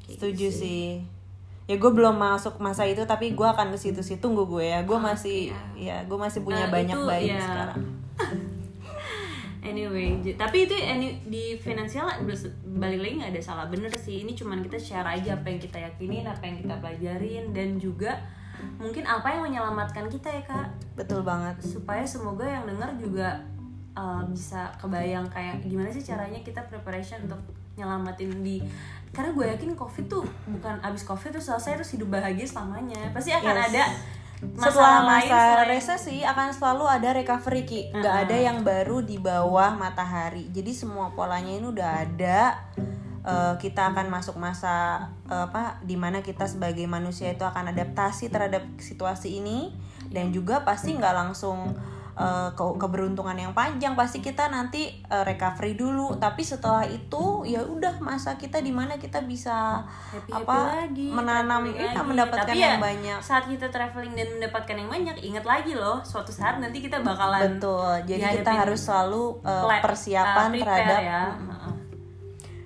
Kayak 0.00 0.08
setuju 0.08 0.46
gitu 0.48 0.58
sih. 0.58 0.84
Ya 1.64 1.80
gue 1.80 1.90
belum 1.90 2.20
masuk 2.20 2.60
masa 2.60 2.84
itu 2.84 3.00
tapi 3.08 3.32
gue 3.32 3.46
akan 3.48 3.72
ke 3.72 3.78
situ 3.80 4.04
sih 4.04 4.20
tunggu 4.20 4.44
gue 4.44 4.68
ya. 4.68 4.84
Gue 4.84 5.00
masih 5.00 5.48
ya 5.72 6.04
gue 6.04 6.18
masih 6.18 6.44
punya 6.44 6.68
Nah, 6.68 6.72
banyak 6.72 6.96
itu 6.96 7.08
bayi 7.08 7.28
ya. 7.32 7.40
sekarang. 7.40 7.80
Anyway, 9.64 10.20
tapi 10.36 10.68
itu 10.68 10.76
any- 10.76 11.24
di 11.24 11.56
finansial 11.56 12.04
balik 12.76 13.00
lagi 13.00 13.16
nggak 13.16 13.32
ada 13.32 13.40
salah 13.40 13.64
bener 13.72 13.88
sih. 13.96 14.20
Ini 14.20 14.36
cuman 14.36 14.60
kita 14.60 14.76
share 14.76 15.08
aja 15.08 15.40
apa 15.40 15.48
yang 15.48 15.56
kita 15.56 15.80
yakinin, 15.80 16.28
apa 16.28 16.44
yang 16.44 16.60
kita 16.60 16.76
pelajarin, 16.84 17.48
dan 17.56 17.80
juga 17.80 18.12
mungkin 18.76 19.08
apa 19.08 19.24
yang 19.32 19.48
menyelamatkan 19.48 20.04
kita 20.12 20.28
ya 20.28 20.44
kak. 20.44 20.68
Betul 21.00 21.24
banget. 21.24 21.56
Supaya 21.64 22.04
semoga 22.04 22.44
yang 22.44 22.68
dengar 22.68 22.92
juga 23.00 23.40
uh, 23.96 24.20
bisa 24.28 24.68
kebayang 24.76 25.32
kayak 25.32 25.64
gimana 25.64 25.88
sih 25.88 26.04
caranya 26.04 26.44
kita 26.44 26.60
preparation 26.68 27.24
untuk 27.24 27.40
nyelamatin 27.80 28.44
di 28.44 28.60
karena 29.14 29.30
gue 29.30 29.46
yakin 29.48 29.70
covid 29.72 30.04
tuh 30.04 30.26
bukan 30.44 30.74
abis 30.82 31.02
covid 31.02 31.30
tuh 31.30 31.40
selesai 31.40 31.78
terus 31.78 31.90
hidup 31.90 32.10
bahagia 32.10 32.44
selamanya 32.44 32.98
pasti 33.10 33.30
akan 33.30 33.54
Yes. 33.54 33.66
ada 33.70 33.84
Setelah 34.44 34.60
masalah 34.60 35.00
lain 35.00 35.08
masa 35.24 35.40
selain- 35.40 35.68
resesi 35.70 36.16
akan 36.20 36.48
selalu 36.50 36.84
ada 36.84 37.08
recovery 37.14 37.62
ki. 37.64 37.80
Nggak 37.94 38.16
ada 38.28 38.36
yang 38.36 38.58
baru 38.60 39.00
di 39.00 39.16
bawah 39.16 39.72
matahari. 39.72 40.50
Jadi 40.50 40.68
semua 40.70 41.08
polanya 41.10 41.48
ini 41.48 41.64
udah 41.64 42.04
ada. 42.04 42.60
Eh, 43.24 43.54
kita 43.56 43.88
akan 43.88 44.12
masuk 44.12 44.36
masa 44.36 45.00
eh, 45.24 45.48
apa 45.48 45.80
di 45.80 45.96
mana 45.96 46.20
kita 46.20 46.44
sebagai 46.44 46.84
manusia 46.84 47.32
itu 47.32 47.40
akan 47.40 47.72
adaptasi 47.72 48.28
terhadap 48.28 48.68
situasi 48.76 49.40
ini 49.40 49.72
dan 50.12 50.28
juga 50.28 50.60
pasti 50.60 50.92
nggak 50.92 51.14
langsung 51.16 51.72
eh, 52.14 52.50
ke- 52.50 52.76
keberuntungan 52.76 53.34
yang 53.34 53.52
panjang. 53.52 53.92
Pasti 53.92 54.18
kita 54.18 54.48
nanti 54.48 54.88
eh, 55.00 55.24
recovery 55.24 55.74
dulu. 55.74 56.16
Tapi 56.16 56.40
setelah 56.40 56.82
itu 56.82 57.42
ya 57.44 57.60
udah 57.60 57.98
masa 57.98 58.34
kita 58.34 58.58
di 58.58 58.70
mana 58.70 58.94
kita 58.94 59.22
bisa 59.22 59.82
Happy-happy 60.10 60.32
apa 60.40 60.56
lagi, 60.80 61.08
menanam 61.08 61.62
iya, 61.68 61.90
lagi. 61.92 62.06
mendapatkan 62.06 62.46
Tapi 62.48 62.58
yang 62.58 62.78
ya, 62.78 62.82
banyak. 62.82 63.18
saat 63.18 63.44
kita 63.44 63.66
traveling 63.68 64.14
dan 64.14 64.28
mendapatkan 64.32 64.74
yang 64.74 64.88
banyak 64.88 65.16
ingat 65.20 65.44
lagi 65.44 65.72
loh 65.74 65.98
suatu 66.00 66.30
saat 66.30 66.58
nanti 66.58 66.78
kita 66.78 67.00
bakalan 67.00 67.58
Betul. 67.58 67.92
Jadi 68.06 68.22
kita 68.38 68.52
harus 68.54 68.80
selalu 68.80 69.38
uh, 69.42 69.66
persiapan 69.80 70.48
uh, 70.48 70.52
prepare 70.52 70.64
terhadap 70.64 71.00
ya. 71.00 71.22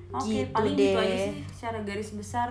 oke 0.09 0.25
Gitu 0.25 0.49
paling 0.51 0.75
gitu 0.75 0.99
aja 0.99 1.05
deh. 1.07 1.21
sih 1.29 1.37
secara 1.53 1.79
garis 1.85 2.11
besar 2.13 2.49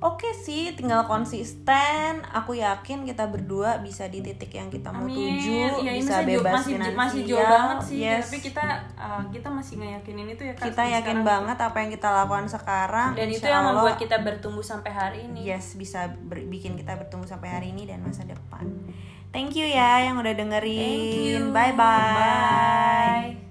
oke 0.00 0.30
sih 0.32 0.72
tinggal 0.72 1.02
konsisten 1.04 2.22
aku 2.24 2.54
yakin 2.54 3.02
kita 3.02 3.26
berdua 3.26 3.78
bisa 3.78 4.06
di 4.06 4.20
titik 4.20 4.52
yang 4.52 4.66
kita 4.66 4.88
mau 4.88 5.02
Amin. 5.02 5.16
tuju 5.36 5.82
ini 5.82 5.98
bisa 5.98 6.22
bebas 6.22 6.54
masih, 6.56 6.72
finansial 6.72 6.96
masih 6.96 7.20
jauh 7.24 7.42
banget 7.44 7.78
sih 7.82 7.98
Yes. 8.00 8.22
tapi 8.24 8.36
kita 8.40 8.64
uh, 8.94 9.22
kita 9.28 9.48
masih 9.48 9.74
ngeyakinin 9.76 10.28
itu 10.28 10.42
ya 10.42 10.54
kita 10.54 10.84
yakin 10.84 11.02
sekarang. 11.18 11.26
banget 11.26 11.58
apa 11.60 11.76
yang 11.76 11.90
kita 11.90 12.08
lakukan 12.08 12.46
sekarang 12.46 13.10
dan 13.12 13.28
itu 13.28 13.42
yang 13.42 13.60
Allah, 13.60 13.74
membuat 13.74 13.96
kita 13.96 14.16
bertumbuh 14.18 14.62
sampai 14.62 14.90
hari 14.90 15.18
ini 15.24 15.40
yes 15.44 15.74
bisa 15.74 16.06
ber- 16.08 16.46
bikin 16.46 16.74
kita 16.74 16.94
bertumbuh 16.94 17.26
sampai 17.26 17.48
hari 17.50 17.66
ini 17.70 17.82
dan 17.84 17.98
masa 18.00 18.22
depan 18.22 18.64
thank 19.28 19.52
you 19.52 19.64
ya 19.64 20.04
yang 20.04 20.14
udah 20.16 20.32
dengerin 20.32 20.78
Thank 20.78 21.14
you. 21.18 21.50
bye 21.50 21.74
bye 21.74 23.34
Bye. 23.34 23.47